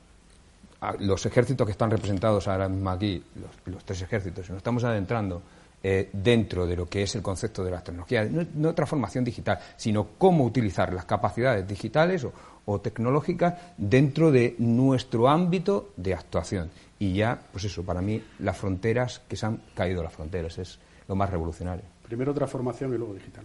[0.81, 3.23] a los ejércitos que están representados ahora mismo aquí,
[3.67, 5.43] los, tres ejércitos, nos estamos adentrando
[5.83, 9.59] eh, dentro de lo que es el concepto de las tecnologías, no, no, transformación digital,
[9.77, 12.33] sino cómo utilizar las capacidades digitales o,
[12.69, 18.59] o tecnológicas dentro de nuestro ámbito de actuación y ya, pues eso, para mí las
[18.59, 21.85] fronteras, que se han caído las fronteras, es lo más revolucionario.
[22.05, 23.45] Primero transformación y luego digital.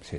[0.00, 0.18] Sí.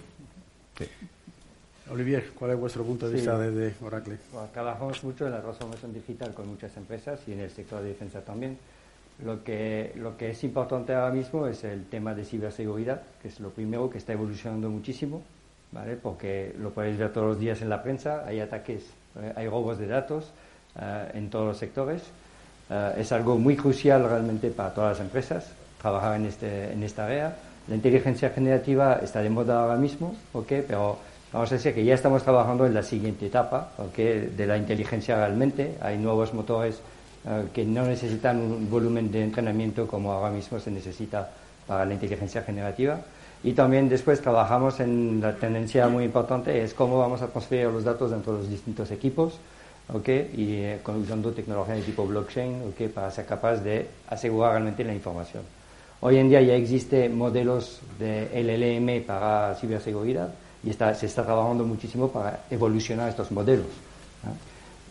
[1.89, 4.17] Olivier, ¿cuál es vuestro punto de vista desde Oracle?
[4.53, 8.21] trabajamos mucho en la transformación digital con muchas empresas y en el sector de defensa
[8.21, 8.57] también.
[9.25, 13.39] Lo que, lo que es importante ahora mismo es el tema de ciberseguridad, que es
[13.39, 15.23] lo primero que está evolucionando muchísimo,
[16.01, 18.83] porque lo podéis ver todos los días en la prensa, hay ataques,
[19.19, 19.33] ¿eh?
[19.35, 20.31] hay robos de datos
[20.79, 22.03] eh, en todos los sectores
[22.69, 25.51] eh, es algo muy crucial realmente para todas las empresas,
[25.81, 27.35] trabajar en, este, en esta área.
[27.67, 30.97] La inteligencia generativa está de moda ahora mismo, okay, pero
[31.33, 35.77] vamos a decir que ya estamos trabajando en la siguiente etapa de la inteligencia realmente.
[35.81, 36.81] Hay nuevos motores
[37.53, 41.29] que no necesitan un volumen de entrenamiento como ahora mismo se necesita
[41.67, 42.99] para la inteligencia generativa.
[43.43, 47.83] Y también después trabajamos en la tendencia muy importante, es cómo vamos a transferir los
[47.83, 49.33] datos dentro de los distintos equipos,
[49.91, 50.31] ¿okay?
[50.35, 52.87] y eh, usando tecnología de tipo blockchain ¿okay?
[52.87, 55.43] para ser capaz de asegurar realmente la información.
[56.01, 60.29] Hoy en día ya existen modelos de LLM para ciberseguridad
[60.63, 63.67] y está, se está trabajando muchísimo para evolucionar estos modelos.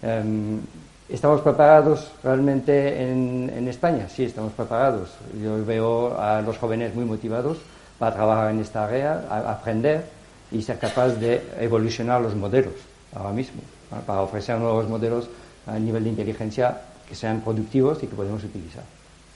[0.02, 0.60] Em,
[1.08, 4.08] ¿Estamos preparados realmente en, en, España?
[4.08, 5.10] Sí, estamos preparados.
[5.42, 7.58] Yo veo a los jóvenes muy motivados
[8.00, 10.06] para trabajar en esta área, aprender
[10.50, 12.72] y ser capaz de evolucionar los modelos
[13.14, 13.60] ahora mismo,
[14.06, 15.28] para ofrecer nuevos modelos
[15.66, 18.84] a nivel de inteligencia que sean productivos y que podemos utilizar.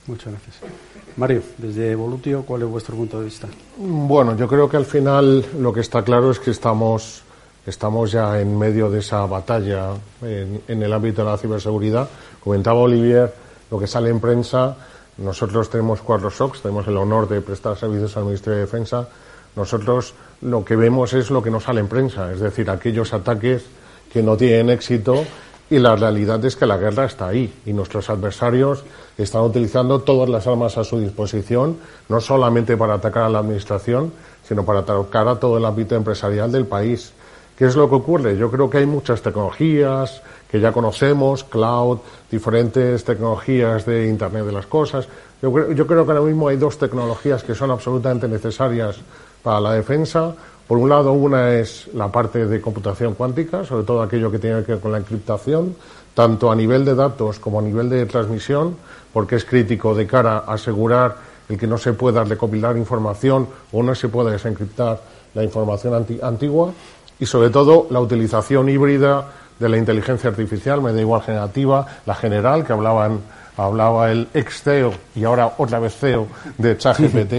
[0.07, 0.55] Muchas gracias.
[1.15, 3.47] Mario, desde Evolutio, ¿cuál es vuestro punto de vista?
[3.77, 7.21] Bueno, yo creo que al final lo que está claro es que estamos,
[7.67, 9.91] estamos ya en medio de esa batalla
[10.23, 12.09] en, en el ámbito de la ciberseguridad.
[12.43, 13.31] Comentaba Olivier
[13.69, 14.75] lo que sale en prensa.
[15.17, 19.07] Nosotros tenemos cuatro SOCs, tenemos el honor de prestar servicios al Ministerio de Defensa.
[19.55, 23.63] Nosotros lo que vemos es lo que nos sale en prensa, es decir, aquellos ataques
[24.11, 25.23] que no tienen éxito
[25.69, 28.83] y la realidad es que la guerra está ahí y nuestros adversarios
[29.17, 31.77] están utilizando todas las armas a su disposición,
[32.09, 34.11] no solamente para atacar a la Administración,
[34.47, 37.13] sino para atacar a todo el ámbito empresarial del país.
[37.57, 38.37] ¿Qué es lo que ocurre?
[38.37, 40.21] Yo creo que hay muchas tecnologías
[40.55, 41.97] que ya conocemos, cloud,
[42.31, 45.05] diferentes tecnologías de Internet de las Cosas.
[45.41, 48.95] Yo creo, yo creo que ahora mismo hay dos tecnologías que son absolutamente necesarias
[49.43, 50.33] para la defensa.
[50.65, 54.63] Por un lado, una es la parte de computación cuántica, sobre todo aquello que tiene
[54.63, 55.75] que ver con la encriptación,
[56.13, 58.77] tanto a nivel de datos como a nivel de transmisión,
[59.11, 61.17] porque es crítico de cara a asegurar
[61.49, 65.01] el que no se pueda recopilar información o no se pueda desencriptar
[65.33, 66.71] la información antigua
[67.19, 69.25] y sobre todo la utilización híbrida
[69.59, 73.19] de la inteligencia artificial, me da igual generativa, la general que hablaban
[73.57, 76.27] hablaba el ex CEO y ahora otra vez CEO
[76.57, 77.33] de ChatGPT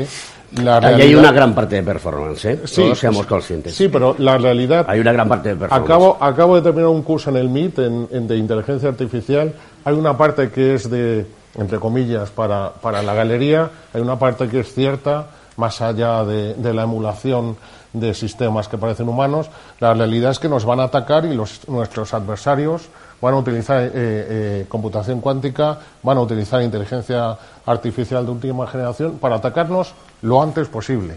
[0.64, 2.60] Ahí hay una gran parte de performance, ¿eh?
[2.64, 3.74] Sí, Todos seamos conscientes.
[3.74, 4.86] Sí, pero la realidad...
[4.88, 5.84] Hay una gran parte de performance.
[5.84, 9.52] Acabo, acabo de terminar un curso en el MIT en, de inteligencia artificial.
[9.84, 13.70] Hay una parte que es de, entre comillas, para, para la galería.
[13.92, 17.56] Hay una parte que es cierta, más allá de, de la emulación
[17.92, 19.48] de sistemas que parecen humanos.
[19.80, 22.88] La realidad es que nos van a atacar y los, nuestros adversarios
[23.20, 29.18] van a utilizar eh, eh, computación cuántica, van a utilizar inteligencia artificial de última generación
[29.18, 31.16] para atacarnos lo antes posible.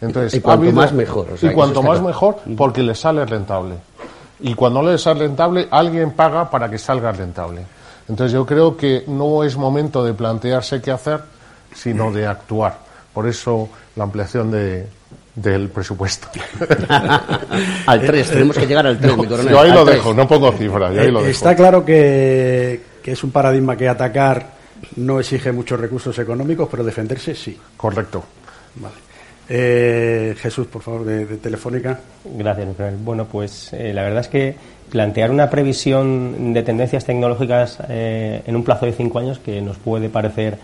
[0.00, 1.26] Entonces, y cuanto más mejor.
[1.40, 3.76] y cuanto más mejor, porque les sale rentable.
[4.40, 7.66] Y cuando no les sale rentable, alguien paga para que salga rentable.
[8.08, 11.22] Entonces yo creo que no es momento de plantearse qué hacer,
[11.74, 12.78] sino de actuar.
[13.12, 14.86] Por eso la ampliación de,
[15.42, 16.28] del presupuesto.
[17.86, 19.52] al 3, tenemos que llegar al 3, mi coronel.
[19.52, 20.96] Yo ahí lo dejo, no pongo cifras.
[20.96, 21.30] Ahí lo dejo.
[21.30, 24.58] Está claro que, que es un paradigma que atacar
[24.96, 27.58] no exige muchos recursos económicos, pero defenderse sí.
[27.76, 28.24] Correcto.
[28.76, 28.94] Vale.
[29.48, 31.98] Eh, Jesús, por favor, de, Telefónica.
[32.24, 32.68] Gracias,
[33.02, 34.54] Bueno, pues eh, la verdad es que
[34.90, 39.78] plantear una previsión de tendencias tecnológicas eh, en un plazo de cinco años, que nos
[39.78, 40.58] puede parecer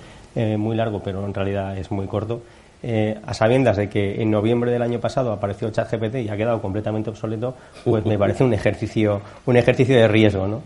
[0.58, 2.42] muy largo, pero en realidad es muy corto,
[3.24, 7.10] a sabiendas de que en noviembre del año pasado apareció ChatGPT y ha quedado completamente
[7.10, 7.54] obsoleto,
[7.84, 10.62] pues me parece un ejercicio, un ejercicio de riesgo, ¿no?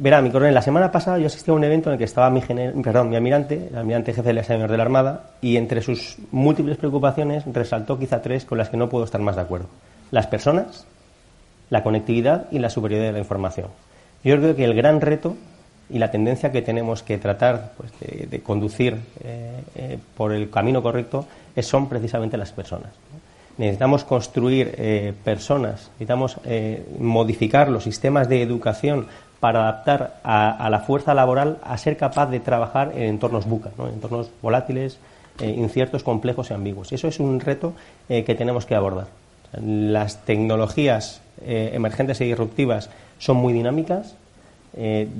[0.00, 2.30] Verá, mi coronel, la semana pasada yo asistí a un evento en el que estaba
[2.30, 6.18] mi, perdón, mi almirante, el almirante jefe del Señor de la Armada, y entre sus
[6.30, 9.66] múltiples preocupaciones resaltó quizá tres con las que no puedo estar más de acuerdo.
[10.12, 10.86] Las personas,
[11.68, 13.66] la conectividad y la superioridad de la información.
[14.22, 15.36] Yo creo que el gran reto
[15.90, 20.82] y la tendencia que tenemos que tratar pues, de, conducir eh, eh, por el camino
[20.82, 21.26] correcto
[21.60, 22.90] son precisamente las personas.
[23.56, 26.36] Necesitamos construir eh, personas, necesitamos
[27.00, 29.06] modificar los sistemas de educación
[29.40, 33.94] para adaptar a, la fuerza laboral a ser capaz de trabajar en entornos buca, en
[33.94, 34.98] entornos volátiles,
[35.40, 36.92] inciertos, complejos y ambiguos.
[36.92, 37.72] Y eso es un reto
[38.08, 39.08] que tenemos que abordar.
[39.60, 44.14] Las tecnologías emergentes y disruptivas son muy dinámicas.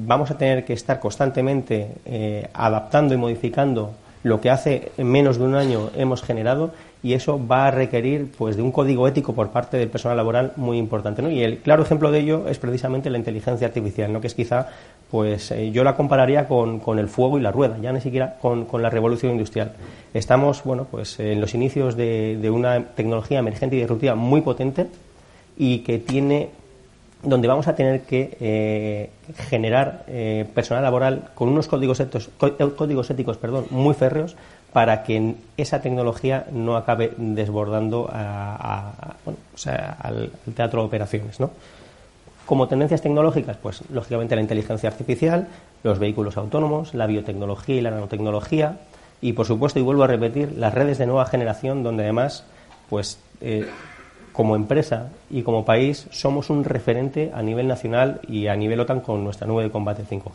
[0.07, 3.93] Vamos a tener que estar constantemente adaptando y modificando
[4.23, 6.73] lo que hace menos de un año hemos generado
[7.03, 10.53] y eso va a requerir pues de un código ético por parte del personal laboral
[10.57, 11.31] muy importante ¿no?
[11.31, 14.21] y el claro ejemplo de ello es precisamente la inteligencia artificial ¿no?
[14.21, 14.69] que es quizá
[15.11, 18.37] pues eh, yo la compararía con, con, el fuego y la rueda ya ni siquiera
[18.41, 19.73] con, con, la revolución industrial
[20.13, 24.89] estamos bueno pues en los inicios de, de una tecnología emergente y disruptiva muy potente
[25.57, 26.51] y que tiene
[27.23, 29.11] donde vamos a tener que eh,
[29.49, 32.31] generar eh, personal laboral con unos códigos éticos,
[32.77, 34.37] códigos éticos perdón, muy férreos
[34.73, 41.51] para que esa tecnología no acabe desbordando a, o sea, al, teatro de operaciones, ¿no?
[42.47, 45.49] Como tendencias tecnológicas, pues lógicamente la inteligencia artificial,
[45.83, 48.79] los vehículos autónomos, la biotecnología y la nanotecnología,
[49.21, 52.45] y por supuesto, y vuelvo a repetir, las redes de nueva generación, donde además,
[52.89, 53.69] pues eh,
[54.39, 59.01] como empresa y como país somos un referente a nivel nacional y a nivel OTAN
[59.01, 60.31] con nuestra nube de combate 5G.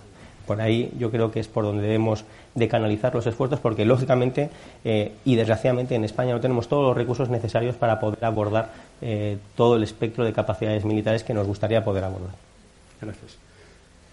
[0.46, 4.50] Por ahí yo creo que es por donde debemos de canalizar los esfuerzos porque lógicamente
[4.84, 9.38] eh, y desgraciadamente en España no tenemos todos los recursos necesarios para poder abordar eh,
[9.56, 12.36] todo el espectro de capacidades militares que nos gustaría poder abordar.
[13.02, 13.38] Gracias.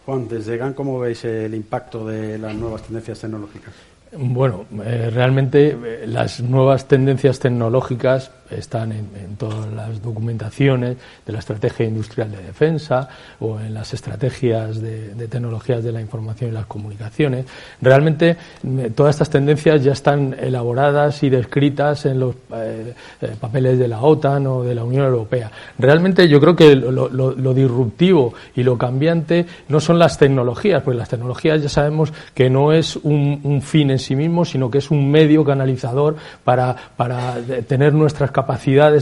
[0.07, 3.75] Juan, desde GAN, ¿cómo veis el impacto de las nuevas tendencias tecnológicas?
[4.13, 5.77] Bueno, eh, realmente
[6.07, 13.09] las nuevas tendencias tecnológicas están en, todas las documentaciones de la estrategia industrial de defensa
[13.41, 17.47] o en las estrategias de, tecnologías de la información y las comunicaciones.
[17.81, 23.79] Realmente eh, todas estas tendencias ya están elaboradas y descritas en los eh, eh, papeles
[23.79, 25.51] de la OTAN o de la Unión Europea.
[25.79, 31.09] Realmente yo creo que lo, disruptivo y lo cambiante no son las tecnologías, porque las
[31.09, 34.91] tecnologías ya sabemos que no es un, un fin en sí mismo, sino que es
[34.91, 37.35] un medio canalizador para, para
[37.67, 38.40] tener nuestras capacidades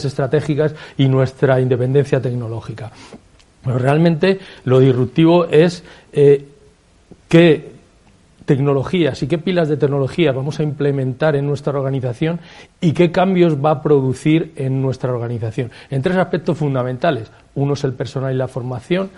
[0.05, 2.91] estratégicas y nuestra independencia tecnológica.
[3.65, 5.83] Pero realmente lo disruptivo es
[6.13, 6.45] eh,
[7.29, 7.79] qué
[8.49, 12.41] tecnologías y qué pilas de tecnología vamos a implementar en nuestra organización
[12.81, 15.71] y qué cambios va a producir en nuestra organización.
[15.91, 17.31] En tres aspectos fundamentales.
[17.55, 19.11] Uno es el personal y la formación,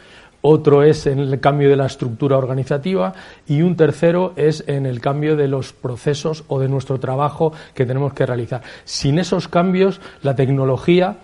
[0.43, 3.13] otro es en el cambio de la estructura organizativa
[3.47, 7.87] y un tercero es en el cambio de los procesos o de nuestro trabajo que
[7.87, 8.63] tenemos que realizar.
[8.85, 11.17] Sin esos cambios, la tecnología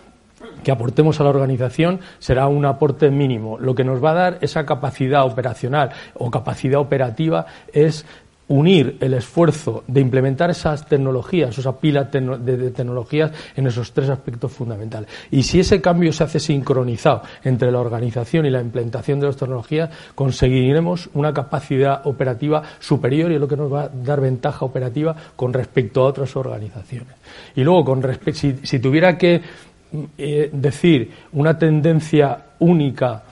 [0.62, 3.58] que aportemos a la organización será un aporte mínimo.
[3.58, 8.04] Lo que nos va a dar esa capacidad operacional o capacidad operativa es
[8.48, 14.52] unir el esfuerzo de implementar esas tecnologías, esa pila de tecnologías en esos tres aspectos
[14.52, 15.08] fundamentales.
[15.30, 19.36] Y si ese cambio se hace sincronizado entre la organización y la implementación de las
[19.36, 24.64] tecnologías, conseguiremos una capacidad operativa superior y es lo que nos va a dar ventaja
[24.64, 27.14] operativa con respecto a otras organizaciones.
[27.56, 29.42] Y luego, con si, si tuviera que
[30.18, 33.22] eh, decir una tendencia única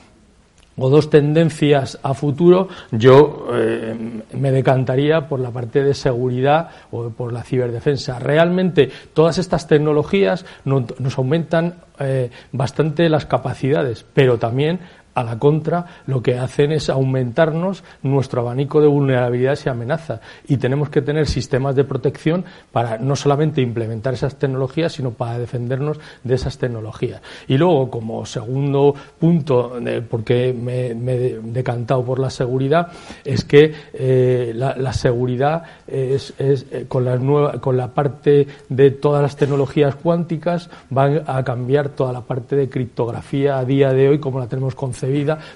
[0.77, 7.11] o dos tendencias a futuro, yo eh, me decantaría por la parte de seguridad o
[7.11, 8.19] por la ciberdefensa.
[8.19, 14.81] Realmente todas estas tecnologías nos, aumentan eh, bastante las capacidades, pero también
[15.15, 20.21] a la contra, lo que hacen es aumentarnos nuestro abanico de vulnerabilidades y amenazas.
[20.49, 25.39] Y tenemos que tener sistemas de protección para no solamente implementar esas tecnologías, sino para
[25.39, 27.23] defendernos de esas tecnologías.
[27.47, 29.79] Y luego, como segundo punto,
[30.11, 32.89] porque me, he decantado por la seguridad,
[33.25, 39.23] es que eh, la, seguridad es, eh, con, la nueva, con la parte de todas
[39.23, 44.19] las tecnologías cuánticas van a cambiar toda la parte de criptografía a día de hoy
[44.19, 45.04] como la tenemos concebida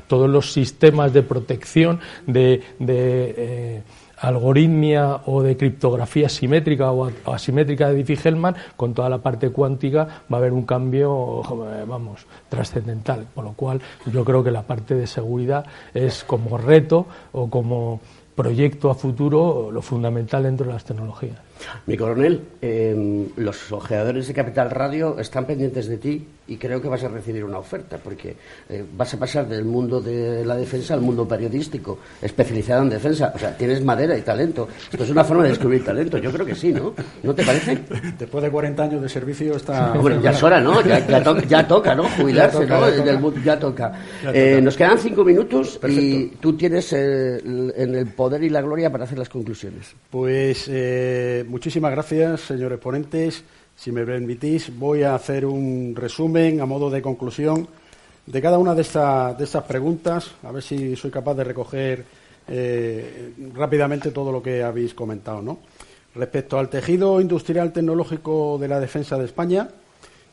[0.07, 3.83] todos los sistemas de protección de, eh,
[4.19, 10.37] algoritmia o de criptografía simétrica o asimétrica de Diffie-Hellman, con toda la parte cuántica va
[10.37, 11.43] a haber un cambio,
[11.73, 13.27] eh, vamos, trascendental.
[13.35, 13.81] Por lo cual,
[14.13, 18.01] yo creo que la parte de seguridad es como reto o como
[18.35, 21.48] proyecto a futuro lo fundamental dentro de las tecnologías.
[21.87, 26.89] Mi coronel, em, los ojeadores de Capital Radio están pendientes de ti y creo que
[26.89, 28.37] vas a recibir una oferta, porque
[28.69, 33.33] eh, vas a pasar del mundo de la defensa al mundo periodístico, especializado en defensa.
[33.35, 34.69] O sea, tienes madera y talento.
[34.91, 36.17] Esto es una forma de descubrir talento.
[36.19, 36.95] Yo creo que sí, ¿no?
[37.23, 37.79] ¿No te parece?
[38.19, 39.95] Después de 40 años de servicio está...
[40.23, 40.81] ya es hora, ¿no?
[40.83, 42.05] Ya, toca, ¿no?
[42.17, 43.35] Jubilarse, ¿no?
[43.43, 43.93] Ya toca.
[44.33, 49.05] Eh, nos quedan cinco minutos y tú tienes en el poder y la gloria para
[49.05, 49.95] hacer las conclusiones.
[50.11, 50.69] Pues...
[50.69, 53.43] Eh, muchísimas gracias, señores ponentes.
[53.75, 57.67] Si me permitís, voy a hacer un resumen a modo de conclusión
[58.27, 62.05] de cada una de, estas preguntas, a ver si soy capaz de recoger
[62.47, 65.41] eh, rápidamente todo lo que habéis comentado.
[65.41, 65.61] ¿no?
[66.15, 69.69] Respecto al tejido industrial tecnológico de la defensa de España,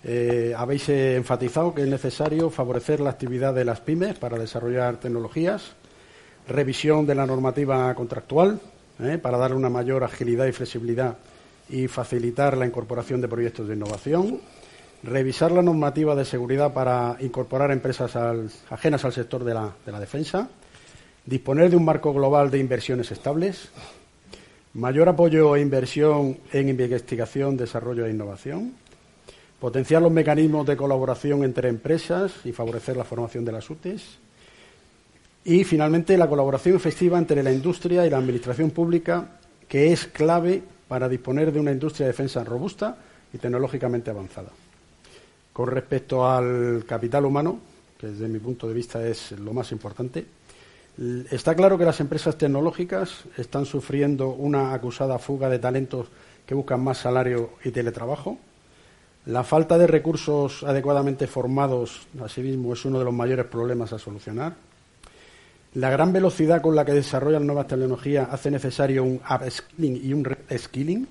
[0.04, 5.76] eh, habéis enfatizado que es necesario favorecer la actividad de las pymes para desarrollar tecnologías,
[6.48, 8.60] revisión de la normativa contractual,
[9.00, 9.18] ¿eh?
[9.18, 11.18] para darle una mayor agilidad y flexibilidad
[11.70, 14.40] y facilitar la incorporación de proyectos de innovación,
[15.04, 18.16] revisar la normativa de seguridad para incorporar empresas
[18.70, 20.50] ajenas al sector de la, de la defensa,
[21.26, 23.70] disponer de un marco global de inversiones estables,
[24.74, 28.74] mayor apoyo e inversión en investigación, desarrollo e innovación,
[29.60, 34.20] potenciar los mecanismos de colaboración entre empresas y favorecer la formación de las UTES,
[35.46, 39.38] y finalmente la colaboración efectiva entre la industria y la administración pública,
[39.68, 42.98] que es clave para disponer de una industria de defensa robusta
[43.32, 44.50] y tecnológicamente avanzada.
[45.54, 47.60] Con respecto al capital humano,
[47.98, 50.26] que desde mi punto de vista es lo más importante,
[51.30, 56.08] está claro que las empresas tecnológicas están sufriendo una acusada fuga de talentos
[56.48, 58.40] que buscan más salario y teletrabajo.
[59.28, 64.56] La falta de recursos adecuadamente formados, asimismo, es uno de los mayores problemas a solucionar.
[65.76, 70.24] La gran velocidad con la que desarrollan nuevas tecnologías hace necesario un upskilling y un
[70.24, 71.06] reskilling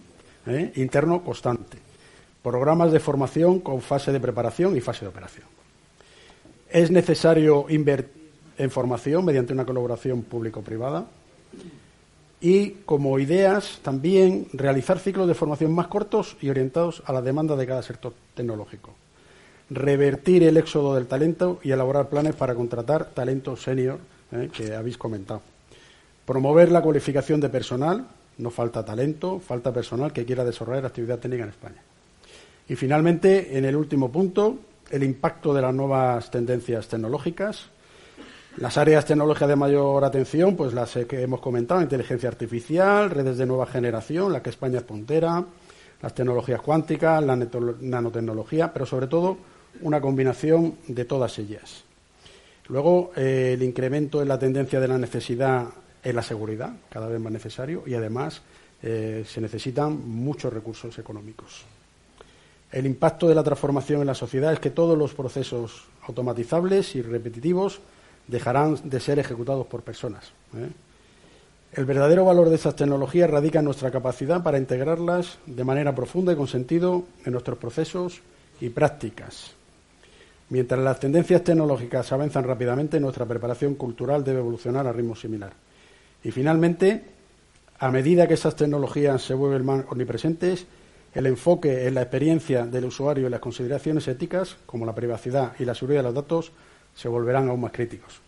[0.47, 0.73] ¿eh?
[0.77, 1.77] interno constante.
[2.43, 5.47] Programas de formación con fase de preparación y fase de operación.
[6.71, 8.25] Es necesario invertir
[8.57, 11.07] en formación mediante una colaboración público-privada
[12.41, 17.55] y como ideas también realizar ciclos de formación más cortos y orientados a la demanda
[17.55, 18.95] de cada sector tecnológico.
[19.69, 23.99] Revertir el éxodo del talento y elaborar planes para contratar talento senior
[24.35, 24.51] ¿eh?
[24.53, 25.43] que habéis comentado.
[26.26, 28.07] Promover la cualificación de personal,
[28.39, 31.82] no falta talento, falta personal que quiera desarrollar actividad técnica en España.
[32.68, 34.59] Y finalmente, en el último punto,
[34.91, 37.66] el impacto de las nuevas tendencias tecnológicas.
[38.57, 43.47] Las áreas tecnológicas de mayor atención, pues las que hemos comentado, inteligencia artificial, redes de
[43.47, 45.45] nueva generación, la que España es puntera,
[46.01, 49.37] las tecnologías cuánticas, la nanotecnología, pero sobre todo
[49.80, 51.85] una combinación de todas ellas.
[52.69, 55.67] Luego, eh, el incremento en la tendencia de la necesidad
[56.03, 58.43] en la seguridad, cada vez más necesario, y además
[58.83, 61.65] eh, se necesitan muchos recursos económicos.
[62.71, 67.03] El impacto de la transformación en la sociedad es que todos los procesos automatizables y
[67.03, 67.81] repetitivos
[68.27, 70.25] dejarán de ser ejecutados por personas.
[70.57, 70.69] ¿eh?
[71.73, 76.33] El verdadero valor de estas tecnologías radica en nuestra capacidad para integrarlas de manera profunda
[76.33, 78.21] y con sentido en nuestros procesos
[78.61, 79.55] y prácticas.
[80.51, 85.53] Mientras las tendencias tecnológicas avanzan rápidamente, nuestra preparación cultural debe evolucionar a ritmo similar.
[86.22, 87.03] Y finalmente,
[87.78, 90.66] a medida que esas tecnologías se vuelven más omnipresentes,
[91.14, 95.64] el enfoque en la experiencia del usuario y las consideraciones éticas, como la privacidad y
[95.64, 96.53] la seguridad de los datos,
[96.95, 98.20] se volverán aún más críticos.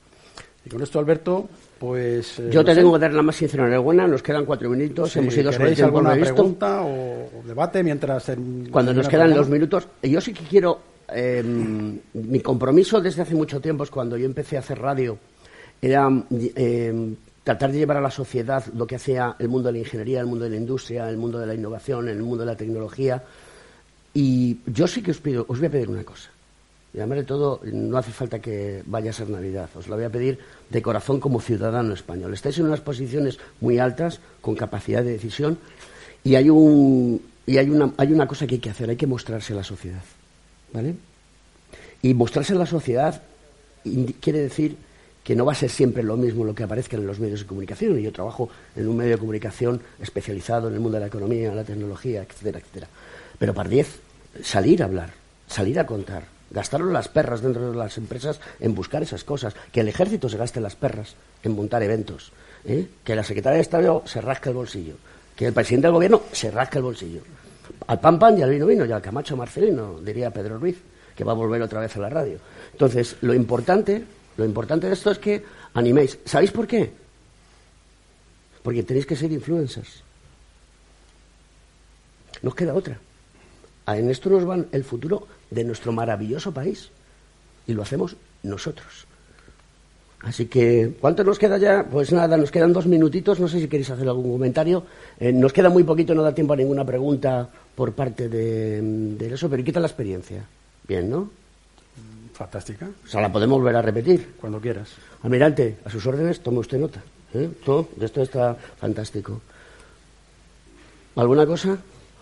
[0.65, 1.49] Y con esto, Alberto,
[1.79, 2.41] pues...
[2.41, 5.37] Eh, Yo te tengo que dar la más sincera enhorabuena, nos quedan cuatro minutos, hemos
[5.37, 8.33] ido sobre el tiempo alguna pregunta o, debate mientras...
[8.71, 13.61] Cuando nos quedan los minutos, yo sí que quiero Em, mi compromiso desde hace mucho
[13.61, 15.19] tiempo es cuando yo empecé a hacer radio,
[15.81, 19.79] era em, tratar de llevar a la sociedad lo que hacía el mundo de la
[19.79, 22.57] ingeniería, el mundo de la industria, el mundo de la innovación, el mundo de la
[22.57, 23.23] tecnología.
[24.15, 26.31] Y yo sí que os pido, os voy a pedir una cosa.
[26.93, 29.69] Y además de todo, no hace falta que vaya a ser Navidad.
[29.77, 30.39] Os la voy a pedir
[30.71, 32.33] de corazón como ciudadano español.
[32.33, 35.59] Estáis en unas posiciones muy altas, con capacidad de decisión,
[36.25, 39.07] y hay, un, y hay, una, hay una cosa que hay que hacer, hay que
[39.07, 40.03] mostrarse a la sociedad.
[40.77, 40.95] ¿Vale?
[42.03, 43.23] Y mostrarse en la sociedad
[44.21, 44.77] quiere decir
[45.25, 47.47] que no va a ser siempre lo mismo lo que aparezca en los medios de
[47.47, 47.97] comunicación.
[47.97, 51.65] Yo trabajo en un medio de comunicación especializado en el mundo de la economía, la
[51.65, 52.89] tecnología, etcétera, etcétera.
[53.39, 54.01] Pero para diez,
[54.43, 55.15] salir a hablar,
[55.49, 59.81] salir a contar, gastaron las perras dentro de las empresas en buscar esas cosas, que
[59.81, 62.33] el ejército se gaste las perras en montar eventos,
[62.67, 62.87] ¿eh?
[63.03, 64.97] que la secretaria de Estado se rasca el bolsillo,
[65.35, 67.23] que el presidente del gobierno se rasca el bolsillo
[67.87, 70.79] al pan pan y al vino vino y al Camacho Marcelino, diría Pedro Ruiz,
[71.15, 72.39] que va a volver otra vez a la radio.
[72.73, 74.05] Entonces, lo importante,
[74.37, 75.45] lo importante de esto es que
[75.75, 76.19] animéis.
[76.25, 76.93] ¿Sabéis por qué?
[78.63, 80.03] Porque tenéis que ser influencers.
[82.43, 82.99] Nos queda otra.
[83.87, 86.91] En esto nos va el futuro de nuestro maravilloso país.
[87.67, 89.07] Y lo hacemos nosotros.
[90.27, 91.87] Así que, ¿cuánto nos queda ya?
[91.89, 93.39] Pues nada, nos quedan dos minutitos.
[93.39, 94.83] No sé si queréis hacer algún comentario.
[95.21, 99.49] Eh, nos queda muy poquito, no da tiempo a ninguna pregunta por parte de, eso,
[99.49, 100.45] pero ¿qué tal la experiencia?
[100.89, 101.31] Bien, ¿no?
[102.33, 102.89] Fantástica.
[103.05, 104.35] O sea, la podemos volver a repetir.
[104.41, 104.89] Cuando quieras.
[105.23, 107.01] Almirante, a sus órdenes, tome usted nota.
[107.33, 107.49] ¿eh?
[107.65, 109.41] Todo, esto está fantástico.
[111.15, 111.79] ¿Alguna cosa?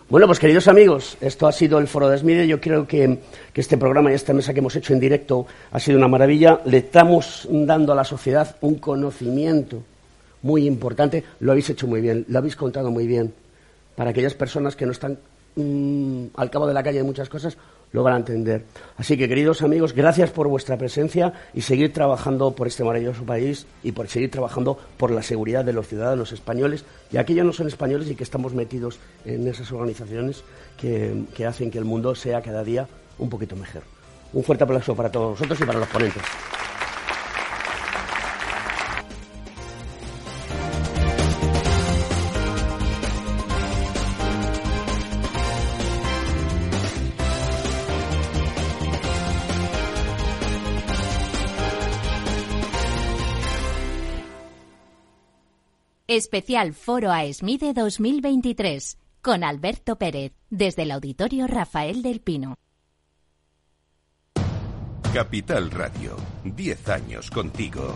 [0.07, 2.47] Bueno, pues queridos amigos, esto ha sido el Foro de Esmide.
[2.47, 5.79] Yo creo que, que, este programa y esta mesa que hemos hecho en directo ha
[5.79, 6.59] sido una maravilla.
[6.65, 9.81] Le estamos dando a la sociedad un conocimiento
[10.43, 11.23] muy importante.
[11.39, 13.33] Lo habéis hecho muy bien, lo habéis contado muy bien.
[13.95, 15.17] Para aquellas personas que no están
[15.55, 17.57] mm, al cabo de la calle de muchas cosas,
[17.91, 18.63] lo van a entender.
[18.97, 23.65] Así que, queridos amigos, gracias por vuestra presencia y seguir trabajando por este maravilloso país
[23.81, 27.67] y por seguir trabajando por la seguridad de los ciudadanos españoles y aquellos no son
[27.67, 30.43] españoles y que estamos metidos en esas organizaciones
[30.77, 32.87] que, que hacen que el mundo sea cada día
[33.17, 33.83] un poquito mejor.
[34.33, 36.23] Un fuerte aplauso para todos vosotros y para los ponentes.
[56.07, 62.53] Especial Foro AESMIDE 2023 con Alberto Pérez desde el Auditorio Rafael del Pino.
[65.11, 67.95] Capital Radio, 10 años contigo.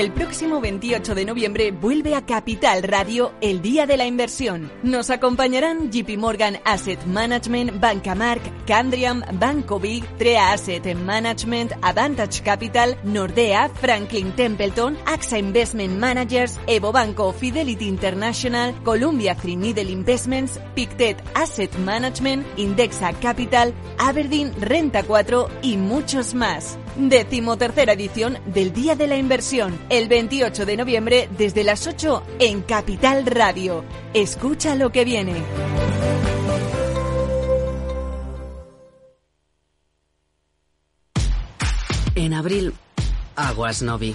[0.00, 4.72] El próximo 28 de noviembre vuelve a Capital Radio el Día de la Inversión.
[4.82, 12.96] Nos acompañarán JP Morgan Asset Management, Bancamark, Candriam, Banco Big, Trea Asset Management, Advantage Capital,
[13.04, 21.76] Nordea, Franklin Templeton, AXA Investment Managers, Evo Banco, Fidelity International, Columbia Threadneedle Investments, Pictet Asset
[21.76, 26.78] Management, Indexa Capital, Aberdeen Renta 4 y muchos más.
[27.08, 32.22] Décimo tercera edición del Día de la Inversión, el 28 de noviembre desde las 8
[32.38, 33.84] en Capital Radio.
[34.12, 35.42] Escucha lo que viene.
[42.14, 42.74] En abril,
[43.34, 44.14] aguas Novi.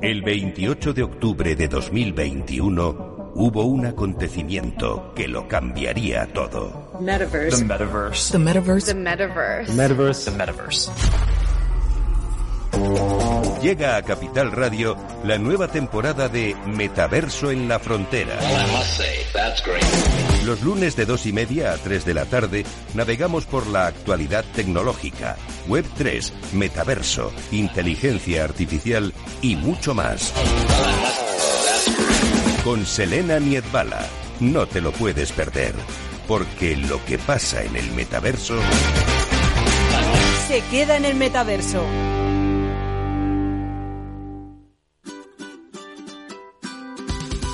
[0.00, 6.96] El 28 de octubre de 2021 hubo un acontecimiento que lo cambiaría todo.
[7.00, 7.58] Metaverse.
[7.58, 8.32] The metaverse.
[8.32, 8.86] The metaverse.
[8.86, 9.72] The metaverse.
[9.72, 10.30] Metaverse.
[10.30, 10.90] The metaverse.
[13.60, 18.38] Llega a Capital Radio la nueva temporada de Metaverso en la Frontera.
[20.48, 24.46] Los lunes de dos y media a 3 de la tarde navegamos por la actualidad
[24.54, 25.36] tecnológica,
[25.66, 30.32] Web 3, Metaverso, inteligencia artificial y mucho más.
[32.64, 34.06] Con Selena Niedbala.
[34.40, 35.74] No te lo puedes perder,
[36.26, 38.58] porque lo que pasa en el metaverso
[40.48, 41.84] Se queda en el metaverso.